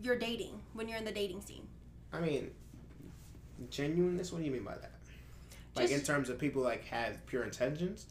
[0.02, 1.66] you're dating, when you're in the dating scene.
[2.12, 2.50] I mean,
[3.70, 4.30] genuineness.
[4.32, 4.92] What do you mean by that?
[5.74, 8.06] Like in terms of people like have pure intentions.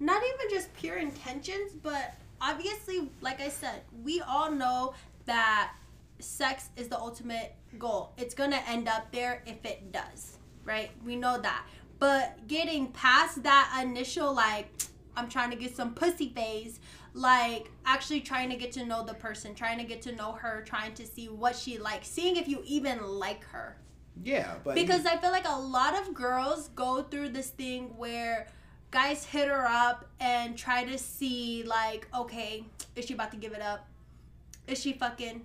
[0.00, 4.94] not even just pure intentions, but obviously, like I said, we all know
[5.26, 5.74] that
[6.20, 8.12] sex is the ultimate goal.
[8.16, 10.90] It's gonna end up there if it does, right?
[11.04, 11.66] We know that.
[11.98, 14.68] But getting past that initial, like,
[15.16, 16.78] I'm trying to get some pussy phase,
[17.12, 20.62] like, actually trying to get to know the person, trying to get to know her,
[20.64, 23.76] trying to see what she likes, seeing if you even like her
[24.22, 28.46] Yeah, but because I feel like a lot of girls go through this thing where
[28.90, 32.64] guys hit her up and try to see like, okay,
[32.96, 33.88] is she about to give it up?
[34.66, 35.42] Is she fucking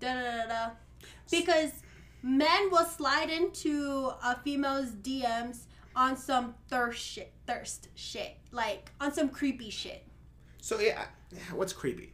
[0.00, 0.70] da da da da?
[1.30, 1.70] Because
[2.22, 5.64] men will slide into a female's DMs
[5.98, 10.06] on some thirst shit, thirst shit, like on some creepy shit.
[10.62, 11.06] So yeah,
[11.52, 12.12] what's creepy?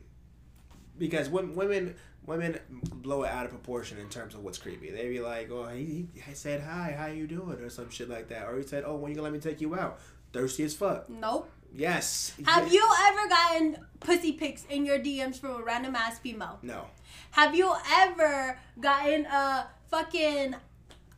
[0.99, 1.94] Because when women
[2.27, 4.90] women blow it out of proportion in terms of what's creepy.
[4.90, 8.29] They be like, "Oh, he, he said hi, how you doing?" or some shit like
[8.29, 10.01] that, or he said, "Oh, when you gonna let me take you out?"
[10.33, 11.09] Thirsty as fuck.
[11.11, 11.51] Nope.
[11.77, 12.33] Yes.
[12.47, 16.59] Have you ever gotten pussy pics in your DMs from a random ass female?
[16.62, 16.87] No.
[17.33, 20.55] Have you ever gotten a fucking?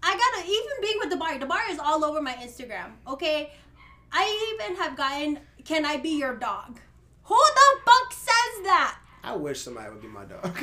[0.03, 1.39] I gotta even being with the bar.
[1.39, 2.93] The bar is all over my Instagram.
[3.09, 3.51] Okay,
[4.13, 5.41] I even have gotten.
[5.65, 6.79] Can I be your dog?
[7.25, 8.99] Who the fuck says that?
[9.25, 10.45] I wish somebody would be my dog.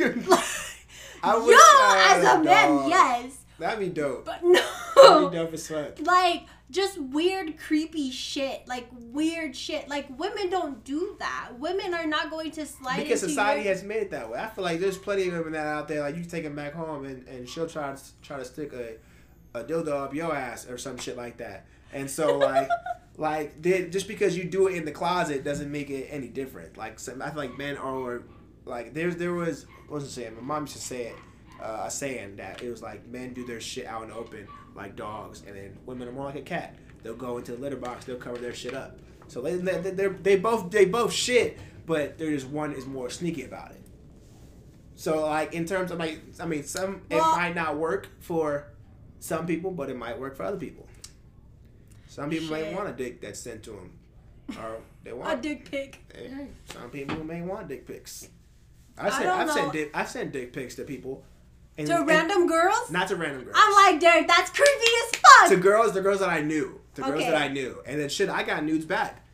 [1.24, 2.90] I Yo, wish I as had a man, dog.
[2.90, 4.26] yes, That'd be dope.
[4.26, 4.54] but That'd
[4.96, 5.30] be no.
[5.30, 6.00] dope as fuck.
[6.06, 8.68] like just weird, creepy shit.
[8.68, 9.88] Like weird shit.
[9.90, 11.52] Like women don't do that.
[11.60, 14.40] Women are not going to slide Because into society your- has made it that way.
[14.40, 16.74] I feel like there's plenty of women that out there like you take them back
[16.74, 18.96] home and, and she'll try to try to stick a,
[19.54, 21.66] a dildo up your ass or some shit like that.
[21.92, 22.70] And so like
[23.18, 26.78] like they, just because you do it in the closet doesn't make it any different.
[26.78, 28.24] Like some, I feel like men are
[28.66, 30.36] like there's there was what was I saying?
[30.36, 31.16] My mom used to say it.
[31.62, 34.46] Uh, a saying that it was like men do their shit out in the open
[34.76, 36.76] like dogs, and then women are more like a cat.
[37.04, 39.00] They'll go into the litter box, they'll cover their shit up.
[39.28, 43.44] So they they they they both they both shit, but there's one is more sneaky
[43.44, 43.82] about it.
[44.96, 48.68] So like in terms of like I mean some it might not work for
[49.24, 50.86] some people, but it might work for other people.
[52.10, 52.76] Some people may Shit.
[52.76, 53.92] want a dick that's sent to them,
[54.60, 56.00] or they want a dick pic.
[56.66, 58.28] Some people may want dick pics.
[58.98, 61.24] I I sent I've sent dick I've sent dick pics to people.
[61.78, 62.92] And, To and- random girls.
[62.92, 63.56] not to random girls.
[63.58, 65.50] I'm like, Derrick, that's creepy as fuck.
[65.50, 68.30] to girls, the girls that I knew, the girls that I knew, and then shit,
[68.30, 69.26] I got nudes back.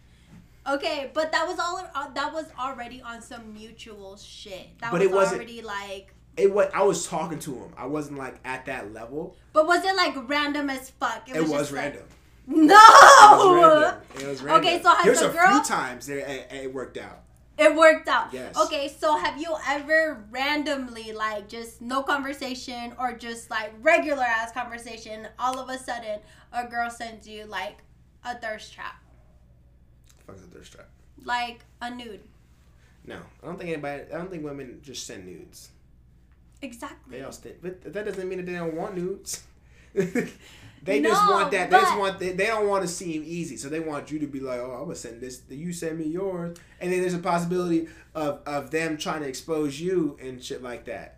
[0.70, 1.84] Okay, but that was all.
[1.96, 4.68] Uh, that was already on some mutual shit.
[4.80, 6.14] That But was it wasn't- already like.
[6.40, 7.74] It was I was talking to him.
[7.78, 9.36] I wasn't like at that level.
[9.54, 11.28] But was it like random as fuck?
[11.28, 12.04] It was, just like- random.
[12.48, 12.76] no.
[12.76, 14.02] It was random.
[14.20, 14.66] It was random.
[14.68, 17.24] Okay, so has There's the a girl- few times there it, it worked out.
[17.58, 18.32] It worked out.
[18.34, 18.58] Yes.
[18.58, 24.54] Okay, so have you ever randomly, like, just no conversation or just like regular ass
[24.54, 26.20] conversation, all of a sudden
[26.54, 27.80] a girl sends you like
[28.24, 28.96] a thirst trap,
[30.26, 30.88] Fuck's a thirst trap.
[31.26, 32.22] like a nude?
[33.06, 34.04] No, I don't think anybody.
[34.04, 35.70] I don't think women just send nudes.
[36.62, 37.18] Exactly.
[37.18, 39.44] They all stay, but that doesn't mean that they don't want nudes.
[39.94, 41.70] they just want that.
[41.70, 42.20] They just want.
[42.20, 44.72] They, they don't want to seem easy, so they want you to be like, "Oh,
[44.74, 45.42] I'm gonna send this.
[45.50, 49.80] You send me yours," and then there's a possibility of of them trying to expose
[49.80, 51.16] you and shit like that.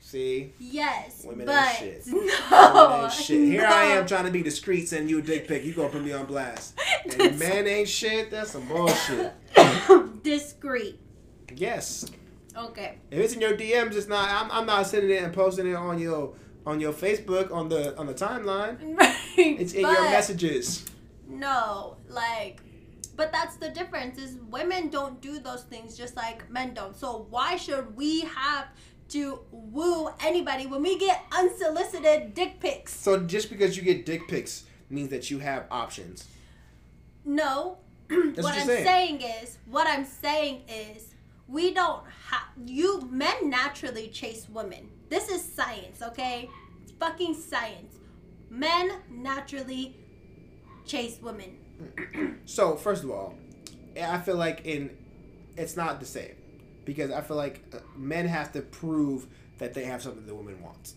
[0.00, 2.06] See, Yes, Women ain't shit.
[2.06, 2.14] no.
[2.52, 3.48] Women ain't shit.
[3.48, 5.64] Here I am trying to be discreet, sending you a dick pic.
[5.64, 6.78] You gonna put me on blast?
[7.18, 8.30] And man ain't shit.
[8.30, 9.32] That's some bullshit.
[10.22, 11.00] discreet.
[11.56, 12.06] Yes.
[12.56, 12.98] Okay.
[13.10, 14.28] If it's in your DMs, it's not.
[14.30, 16.34] I'm, I'm not sending it and posting it on your
[16.66, 18.78] on your Facebook on the on the timeline.
[19.36, 19.60] Right.
[19.60, 20.86] It's in your messages.
[21.28, 22.60] No, like,
[23.16, 24.18] but that's the difference.
[24.18, 26.96] Is women don't do those things just like men don't.
[26.96, 28.68] So why should we have
[29.08, 32.94] to woo anybody when we get unsolicited dick pics?
[32.94, 36.28] So just because you get dick pics means that you have options.
[37.24, 37.78] No.
[38.08, 38.84] What what I'm saying.
[38.84, 39.22] saying.
[39.42, 41.13] is, what I'm saying is,
[41.48, 43.08] we don't have you.
[43.10, 44.88] Men naturally chase women.
[45.08, 46.48] This is science, okay?
[46.82, 47.96] It's fucking science.
[48.50, 49.96] Men naturally
[50.86, 51.58] chase women.
[52.46, 53.34] So first of all,
[54.00, 54.96] I feel like in
[55.56, 56.34] it's not the same
[56.84, 59.26] because I feel like uh, men have to prove
[59.58, 60.94] that they have something the woman wants.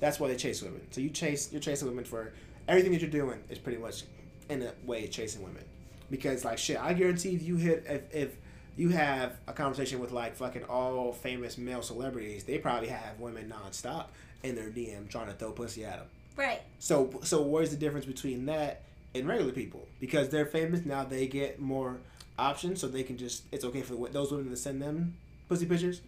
[0.00, 0.80] That's why they chase women.
[0.90, 2.32] So you chase you're chasing women for
[2.68, 4.04] everything that you're doing is pretty much
[4.48, 5.64] in a way chasing women
[6.10, 6.78] because like shit.
[6.78, 8.36] I guarantee if you hit if if
[8.78, 13.52] you have a conversation with like fucking all famous male celebrities, they probably have women
[13.52, 14.06] nonstop
[14.44, 16.06] in their DM trying to throw pussy at them.
[16.36, 16.62] Right.
[16.78, 18.82] So so where's the difference between that
[19.16, 19.88] and regular people?
[19.98, 21.98] Because they're famous now, they get more
[22.38, 25.16] options, so they can just it's okay for those women to send them
[25.48, 26.00] pussy pictures.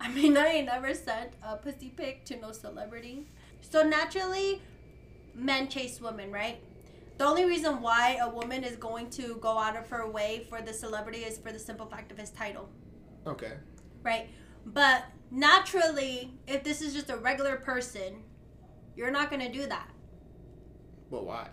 [0.00, 3.26] I mean, I ain't never sent a pussy pic to no celebrity.
[3.60, 4.62] So naturally,
[5.34, 6.62] men chase women, right?
[7.18, 10.62] The only reason why a woman is going to go out of her way for
[10.62, 12.68] the celebrity is for the simple fact of his title,
[13.26, 13.52] Okay.
[14.02, 14.28] right?
[14.64, 18.22] But naturally, if this is just a regular person,
[18.96, 19.88] you're not gonna do that
[21.10, 21.48] But why?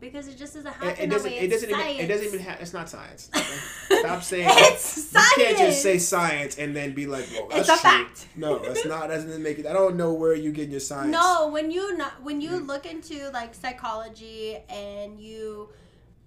[0.00, 1.32] because it just doesn't It, happen it that doesn't.
[1.32, 1.80] It doesn't even.
[2.00, 2.40] It doesn't even.
[2.40, 3.30] have it's not science.
[3.90, 4.46] Stop saying.
[4.50, 6.58] It's You can't just say science.
[6.58, 8.26] and then be like, "Well, It's that's a true." fact.
[8.36, 9.08] No, that's not.
[9.08, 9.66] That doesn't make it.
[9.66, 11.10] I don't know where you getting your science.
[11.12, 12.66] No, when you not when you Mm.
[12.66, 15.70] look into like psychology and you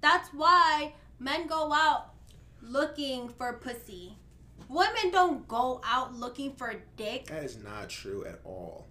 [0.01, 2.13] that's why men go out
[2.61, 4.17] looking for pussy.
[4.69, 7.27] Women don't go out looking for dick.
[7.27, 8.87] that is not true at all.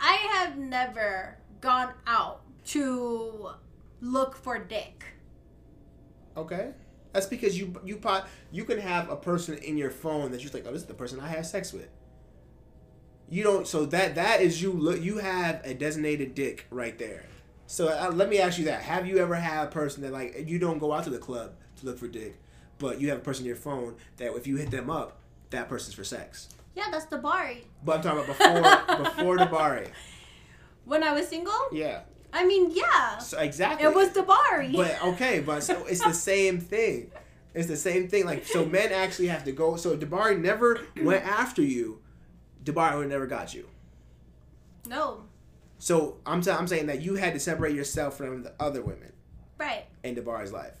[0.00, 3.50] I have never gone out to
[4.00, 5.04] look for dick.
[6.36, 6.72] Okay.
[7.14, 10.50] That's because you you pot you can have a person in your phone that you're
[10.50, 11.88] just like, oh, this is the person I had sex with.
[13.30, 13.66] You don't.
[13.66, 15.00] So that that is you look.
[15.00, 17.24] You have a designated dick right there.
[17.66, 20.48] So uh, let me ask you that: Have you ever had a person that like
[20.48, 22.36] you don't go out to the club to look for dick,
[22.78, 25.68] but you have a person in your phone that if you hit them up, that
[25.68, 26.48] person's for sex.
[26.74, 27.62] Yeah, that's Dabari.
[27.84, 29.84] But I'm talking about before before the bar.
[30.84, 32.00] When I was single, Yeah.
[32.36, 33.86] I mean, yeah, So exactly.
[33.86, 34.74] it was Dabari.
[34.74, 37.12] But okay, but so it's the same thing.
[37.54, 38.26] It's the same thing.
[38.26, 39.76] Like so, men actually have to go.
[39.76, 42.00] So Dabari never went after you.
[42.64, 43.68] Dabari would never got you.
[44.88, 45.24] no,
[45.78, 49.12] So I'm i I'm saying that you had to separate yourself from the other women
[49.58, 49.84] right.
[50.02, 50.74] in Dabari's life.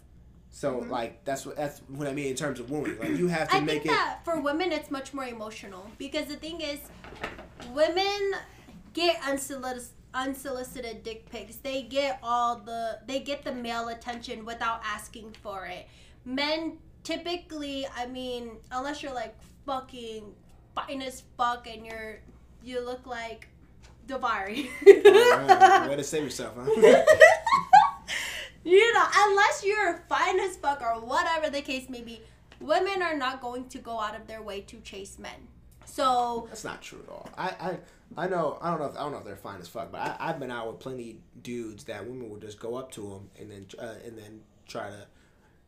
[0.50, 0.90] So Mhm.
[0.90, 2.98] like that's what that's what I mean in terms of women.
[2.98, 3.88] Like you have to I make think it.
[3.90, 6.78] that for women it's much more emotional because the thing is,
[7.72, 8.32] women
[8.92, 11.56] get unsolicited unsolicited dick pics.
[11.56, 15.86] They get all the they get the male attention without asking for it.
[16.24, 19.34] Men typically, I mean, unless you're like
[19.66, 20.32] fucking
[20.74, 22.20] fine as fuck and you're
[22.62, 23.48] you look like
[24.06, 24.68] Dabari.
[24.86, 26.64] Way to save yourself, huh?
[28.64, 32.20] you know, unless you're fine as fuck or whatever the case may be,
[32.60, 35.48] women are not going to go out of their way to chase men.
[35.86, 37.28] So That's not true at all.
[37.36, 37.78] I, I
[38.16, 40.00] I know I don't know if I don't know if they're fine as fuck, but
[40.00, 43.30] I, I've been out with plenty dudes that women would just go up to them
[43.40, 45.06] and then uh, and then try to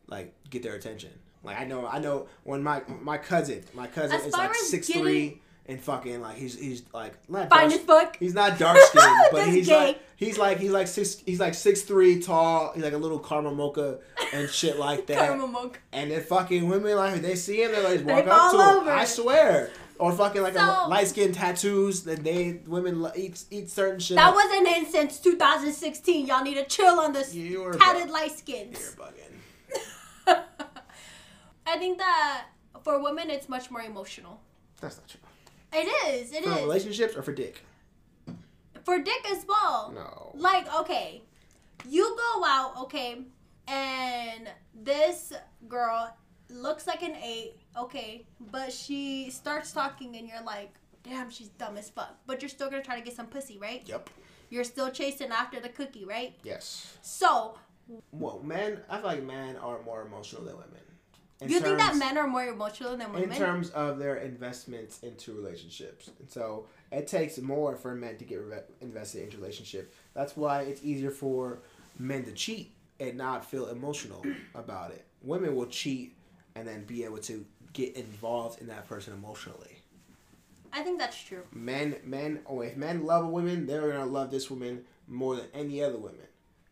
[0.07, 1.11] like get their attention.
[1.43, 4.87] Like I know I know when my my cousin my cousin As is like six
[4.87, 8.17] getting- three and fucking like he's he's like not fine dark, as fuck.
[8.19, 9.75] he's not dark skinned but he's gay.
[9.87, 13.19] like he's like he's like six he's like six three tall he's like a little
[13.19, 13.99] caramel mocha
[14.33, 15.77] and shit like that Caramel mocha.
[15.91, 18.77] and then fucking women like they see him, they like They walk up to him.
[18.77, 19.69] over I swear.
[19.99, 24.15] Or fucking like So- a light skin tattoos that they women eat eat certain shit.
[24.17, 26.27] That wasn't in since 2016.
[26.27, 28.95] Y'all need to chill on this tatted light You're skins.
[28.95, 29.23] bugging.
[31.65, 32.45] I think that
[32.83, 34.39] for women it's much more emotional.
[34.81, 35.19] That's not true.
[35.73, 36.31] It is.
[36.31, 36.55] It For is.
[36.61, 37.63] relationships or for dick?
[38.85, 39.91] For dick as well.
[39.93, 40.31] No.
[40.35, 41.23] Like, okay,
[41.89, 43.23] you go out, okay,
[43.67, 45.33] and this
[45.67, 46.15] girl
[46.49, 50.73] looks like an eight, okay, but she starts talking and you're like,
[51.03, 52.17] damn, she's dumb as fuck.
[52.25, 53.83] But you're still gonna try to get some pussy, right?
[53.85, 54.09] Yep.
[54.49, 56.33] You're still chasing after the cookie, right?
[56.43, 56.97] Yes.
[57.01, 57.57] So,
[58.11, 58.79] Well, men.
[58.89, 60.71] I feel like men are more emotional than women.
[61.39, 63.31] In you think that men are more emotional than women?
[63.31, 66.09] in terms of their investments into relationships.
[66.19, 69.93] And so it takes more for men to get re- invested into relationship.
[70.15, 71.59] That's why it's easier for
[71.99, 74.25] men to cheat and not feel emotional
[74.55, 75.05] about it.
[75.21, 76.16] Women will cheat
[76.57, 79.77] and then be able to get involved in that person emotionally.
[80.73, 81.43] I think that's true.
[81.53, 85.45] Men, men, oh, if men love a woman, they're gonna love this woman more than
[85.53, 86.27] any other woman.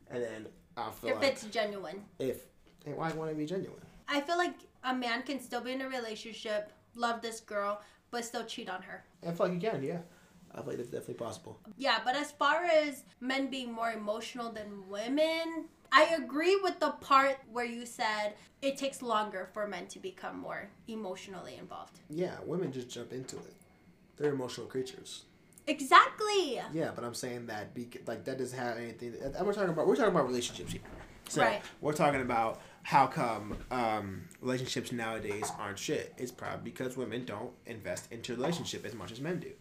[0.09, 2.03] And then I feel If like it's genuine.
[2.19, 2.41] if
[2.85, 3.79] and why want to be genuine?
[4.07, 7.81] I feel like a man can still be in a relationship, love this girl,
[8.11, 9.03] but still cheat on her.
[9.25, 9.99] I feel like you can, yeah.
[10.53, 11.59] I feel like that's definitely possible.
[11.77, 16.91] Yeah, but as far as men being more emotional than women, I agree with the
[16.91, 21.99] part where you said it takes longer for men to become more emotionally involved.
[22.09, 23.53] Yeah, women just jump into it.
[24.17, 25.23] They're emotional creatures.
[25.67, 26.59] Exactly.
[26.73, 29.15] Yeah, but I'm saying that be, like that doesn't have anything.
[29.21, 30.81] And we're talking about we're talking about relationships here.
[31.27, 31.61] So Right.
[31.81, 36.13] we're talking about how come um, relationships nowadays aren't shit.
[36.17, 39.51] It's probably because women don't invest into relationship as much as men do.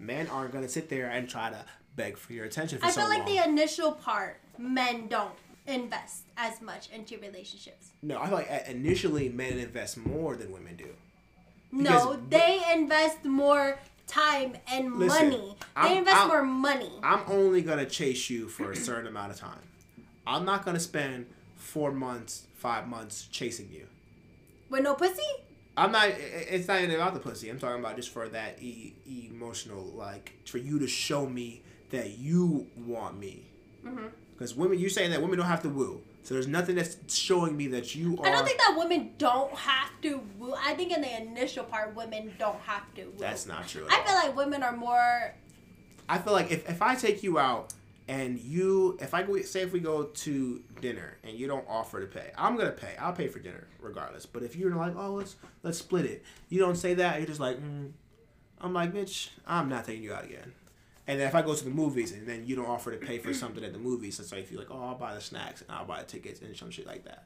[0.00, 1.64] Men aren't gonna sit there and try to
[1.94, 3.36] beg for your attention for I so feel like long.
[3.36, 5.32] the initial part, men don't
[5.66, 7.88] invest as much into relationships.
[8.02, 10.88] no, I feel like uh, initially men invest more than women do.
[11.70, 15.56] No, they invest more time and Listen, money.
[15.74, 16.90] They I'm- invest I'm- more money.
[17.02, 19.62] I'm only gonna chase you for a certain amount of time.
[20.26, 23.86] I'm not gonna spend four months, five months chasing you.
[24.68, 25.22] With no pussy?
[25.76, 26.08] I'm not.
[26.10, 27.48] It's not even about the pussy.
[27.48, 28.94] I'm talking about just for that e-
[29.30, 33.46] emotional, like for you to show me that you want me.
[33.84, 34.08] Mm-hmm.
[34.42, 36.02] Because women, you're saying that women don't have to woo.
[36.24, 38.26] So there's nothing that's showing me that you are.
[38.26, 40.52] I don't think that women don't have to woo.
[40.58, 43.14] I think in the initial part, women don't have to woo.
[43.18, 43.86] that's not true.
[43.88, 44.04] I all.
[44.04, 45.32] feel like women are more.
[46.08, 47.72] I feel like if, if I take you out
[48.08, 52.00] and you, if I go, say if we go to dinner and you don't offer
[52.00, 52.96] to pay, I'm gonna pay.
[52.98, 54.26] I'll pay for dinner regardless.
[54.26, 57.18] But if you're like, oh, let's let's split it, you don't say that.
[57.18, 57.92] You're just like, mm.
[58.60, 60.52] I'm like, bitch, I'm not taking you out again.
[61.06, 63.18] And then if I go to the movies and then you don't offer to pay
[63.18, 65.70] for something at the movies, so if you're like, oh, I'll buy the snacks and
[65.70, 67.24] I'll buy the tickets and some shit like that.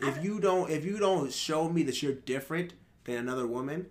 [0.00, 2.74] If you don't, if you don't show me that you're different
[3.04, 3.86] than another woman,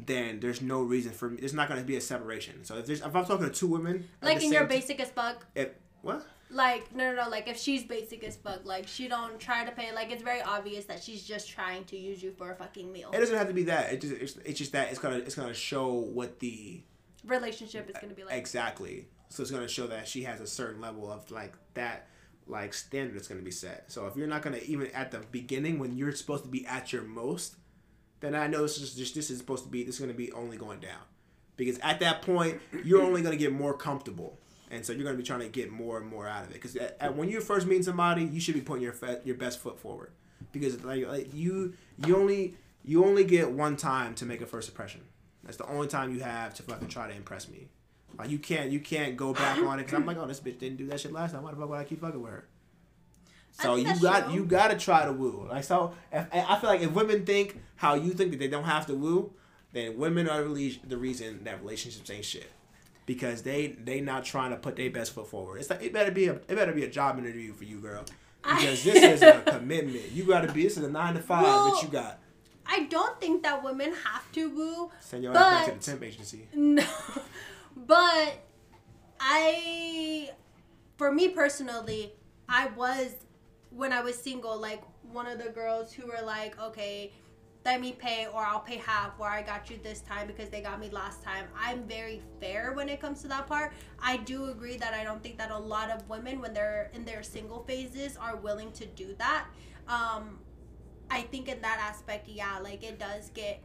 [0.00, 1.38] then there's no reason for me.
[1.38, 2.64] There's not going to be a separation.
[2.64, 5.46] So if there's, if I'm talking to two women, Like in your basic as fuck.
[5.54, 5.70] if
[6.00, 6.26] what?
[6.50, 7.30] Like, no, no, no.
[7.30, 9.92] Like, if she's basic as fuck, like, she don't try to pay.
[9.94, 13.10] Like, it's very obvious that she's just trying to use you for a fucking meal.
[13.14, 13.92] It doesn't have to be that.
[13.92, 16.82] It just it's, it's just that it's gonna it's gonna show what the
[17.24, 18.34] Relationship is gonna be like.
[18.34, 19.08] exactly.
[19.28, 22.08] So it's gonna show that she has a certain level of like that
[22.46, 23.90] like standard that's gonna be set.
[23.90, 26.92] So if you're not gonna even at the beginning when you're supposed to be at
[26.92, 27.56] your most,
[28.20, 30.32] then I know this is just this is supposed to be this is gonna be
[30.32, 31.00] only going down,
[31.56, 34.38] because at that point you're only gonna get more comfortable.
[34.70, 36.54] And so you're gonna be trying to get more and more out of it.
[36.54, 39.36] Because at, at, when you first meet somebody, you should be putting your fe- your
[39.36, 40.12] best foot forward.
[40.50, 41.74] Because like, like you
[42.06, 45.02] you only you only get one time to make a first impression.
[45.44, 47.68] That's the only time you have to fucking try to impress me.
[48.18, 50.58] Like you can't you can't go back on it because I'm like, oh, this bitch
[50.58, 51.42] didn't do that shit last time.
[51.42, 52.44] Why the fuck would I keep fucking with her?
[53.52, 54.34] So you got true.
[54.34, 55.46] you got to try to woo.
[55.50, 58.64] Like so, if, I feel like if women think how you think that they don't
[58.64, 59.32] have to woo,
[59.72, 62.50] then women are really the reason that relationships ain't shit.
[63.04, 65.58] Because they they not trying to put their best foot forward.
[65.58, 68.04] It's like it better be a it better be a job interview for you, girl.
[68.42, 70.12] Because this is a commitment.
[70.12, 70.62] You got to be.
[70.62, 72.20] This is a nine to five Well, that you got.
[72.66, 74.90] I don't think that women have to woo.
[75.00, 76.48] Send your ass back to but- the temp agency.
[76.54, 76.84] No,
[77.76, 78.38] but
[79.20, 80.30] I,
[80.96, 82.12] for me personally,
[82.48, 83.12] I was
[83.70, 84.82] when I was single, like
[85.12, 87.12] one of the girls who were like, okay,
[87.64, 90.60] let me pay or I'll pay half or I got you this time because they
[90.60, 91.46] got me last time.
[91.56, 93.72] I'm very fair when it comes to that part.
[94.02, 97.04] I do agree that I don't think that a lot of women when they're in
[97.04, 99.46] their single phases are willing to do that.
[99.88, 100.38] Um
[101.12, 103.62] I think in that aspect, yeah, like it does get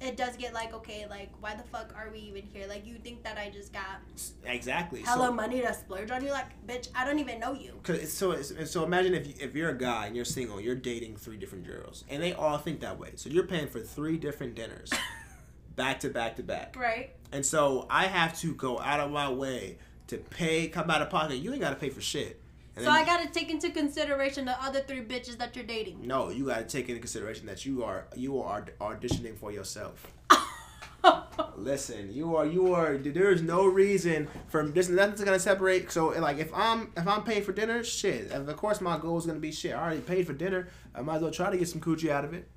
[0.00, 2.66] it does get like okay, like why the fuck are we even here?
[2.68, 4.00] Like you think that I just got
[4.44, 5.02] Exactly.
[5.06, 6.32] hello So- money to splurge on you?
[6.32, 7.78] Like, bitch, I don't even know you.
[7.84, 10.60] Cause it's so it's, so imagine if you, if you're a guy and you're single,
[10.60, 13.12] you're dating three different girls, and they all think that way.
[13.14, 14.90] So you're paying for three different dinners,
[15.76, 16.74] back to back to back.
[16.76, 17.14] Right?
[17.30, 21.08] And so I have to go out of my way to pay, come out of
[21.10, 21.36] pocket.
[21.36, 22.40] You ain't got to pay for shit.
[22.76, 26.06] And So I gotta take into consideration the other three bitches that you're dating.
[26.06, 30.06] no, you got to take into consideration that you are you are auditioning for yourself.
[31.56, 32.96] Listen, you are you are.
[32.96, 34.88] There's no reason for this.
[34.88, 35.90] Nothing's gonna separate.
[35.92, 38.30] So like, if I'm if I'm paying for dinner, shit.
[38.32, 39.74] Of course, my goal is gonna be shit.
[39.74, 40.68] I already paid for dinner.
[40.94, 42.48] I might as well try to get some coochie out of it.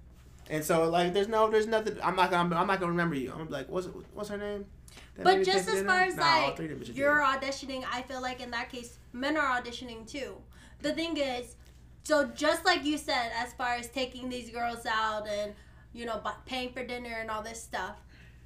[0.49, 1.97] And so like, there's no, there's nothing.
[2.01, 3.29] I'm not gonna, I'm not gonna remember you.
[3.31, 4.65] I'm gonna be like, what's what's her name?
[5.23, 8.39] But just as far as like three of them bitches you're auditioning, I feel like
[8.41, 10.37] in that case, men are auditioning too.
[10.81, 11.55] The thing is,
[12.03, 15.53] so just like you said, as far as taking these girls out and
[15.93, 17.97] you know paying for dinner and all this stuff,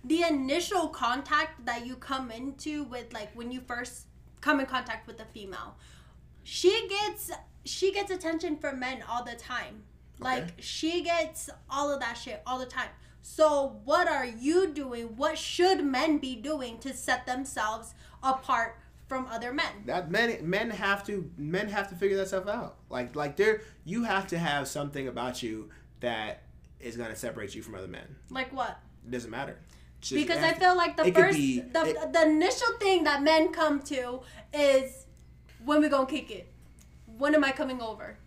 [0.04, 4.08] the initial contact that you come into with like when you first
[4.40, 5.76] come in contact with a female,
[6.44, 7.32] she gets
[7.66, 9.84] she gets attention from men all the time.
[10.20, 10.54] Like Okay.
[10.60, 12.90] she gets all of that shit all the time.
[13.22, 15.16] So what are you doing?
[15.18, 17.94] What should men be doing to set themselves
[18.24, 19.84] apart from other men?
[19.86, 22.78] That men men have to men have to figure that stuff out.
[22.90, 25.70] Like like there you have to have something about you
[26.00, 26.44] that
[26.80, 28.16] is gonna separate you from other men.
[28.30, 28.80] Like what?
[29.06, 29.58] It doesn't matter.
[30.02, 33.52] Just Because I feel like the first be- the, it- the initial thing that men
[33.54, 35.06] come to is
[35.64, 36.52] when we gonna kick it?
[37.18, 38.18] When am I coming over?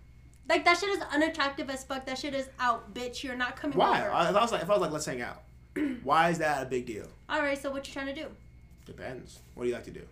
[0.49, 2.05] Like that shit is unattractive as fuck.
[2.07, 3.23] That shit is out, bitch.
[3.23, 4.01] You're not coming why?
[4.03, 4.11] over.
[4.11, 5.43] I- If I was like if I was like let's hang out,
[6.03, 7.07] why is that a big deal?
[7.29, 8.27] All right, so what you trying to do?
[8.85, 9.39] Depends.
[9.55, 10.03] What do you like to do?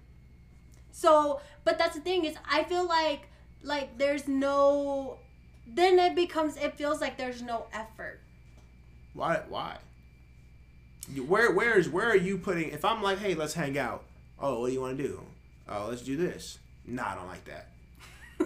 [0.91, 3.29] So, but that's the thing is, I feel like
[3.63, 5.19] like there's no.
[5.67, 6.57] Then it becomes.
[6.57, 8.21] It feels like there's no effort.
[9.15, 9.43] Why?
[9.49, 9.77] Why?
[11.27, 11.51] Where?
[11.53, 11.89] Where is?
[11.89, 12.71] Where are you putting?
[12.71, 14.05] If I'm like, hey, let's hang out.
[14.39, 15.23] Oh, what do you want to do?
[15.69, 16.59] Oh, let's do this.
[16.87, 17.69] Nah, I don't like that.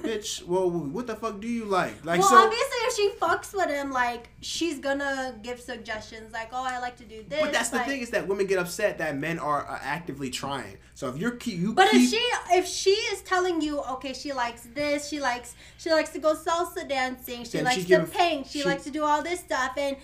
[0.02, 2.04] Bitch, well, what the fuck do you like?
[2.04, 2.36] Like, well, so.
[2.36, 6.96] obviously, if she fucks with him, like she's gonna give suggestions, like, "Oh, I like
[6.98, 9.66] to do this." But that's the thing is that women get upset that men are
[9.66, 10.78] uh, actively trying.
[10.94, 14.12] So if you're keep you But keep, if she if she is telling you, okay,
[14.12, 17.88] she likes this, she likes she likes to go salsa dancing, she likes she to
[17.88, 19.96] give- paint, she, she- likes to do all this stuff, and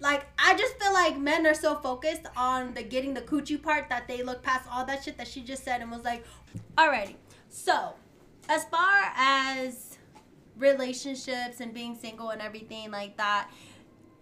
[0.00, 3.88] like I just feel like men are so focused on the getting the coochie part
[3.88, 6.24] that they look past all that shit that she just said and was like,
[6.76, 7.16] alrighty.
[7.48, 7.94] So,
[8.50, 9.96] as far as
[10.56, 13.48] relationships and being single and everything like that,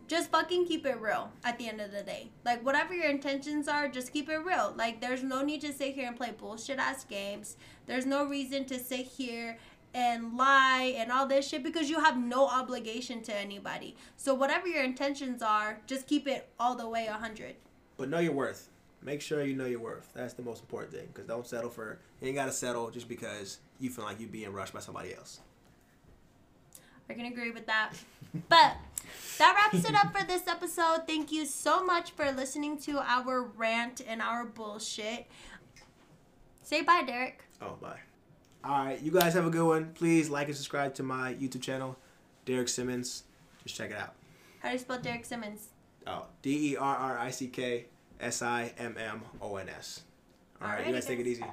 [0.07, 2.29] just fucking keep it real at the end of the day.
[2.45, 4.75] Like whatever your intentions are, just keep it real.
[4.77, 7.57] Like there's no need to sit here and play bullshit ass games.
[7.87, 9.59] There's no reason to sit here
[9.95, 13.97] and lie and all this shit because you have no obligation to anybody.
[14.17, 17.57] So whatever your intentions are, just keep it all the way 100.
[17.97, 18.69] but know your worth.
[19.03, 20.11] Make sure you know your worth.
[20.15, 21.09] That's the most important thing.
[21.13, 21.99] Because don't settle for.
[22.21, 25.41] You ain't gotta settle just because you feel like you're being rushed by somebody else.
[27.11, 27.93] I can agree with that.
[28.49, 28.77] But
[29.39, 31.07] that wraps it up for this episode.
[31.07, 35.27] Thank you so much for listening to our rant and our bullshit.
[36.63, 37.43] Say bye, Derrick.
[37.63, 37.99] Oh, bye.
[38.65, 39.93] All right, you guys have a good one.
[39.95, 41.97] Please like and subscribe to my YouTube channel,
[42.45, 43.23] Derrick Simmons.
[43.63, 44.15] Just check it out.
[44.61, 45.69] How do you spell Derrick Simmons?
[46.07, 47.87] Oh, D E R R I C K
[48.21, 50.03] S I M M O N S.
[50.61, 51.45] All right, you guys take it easy.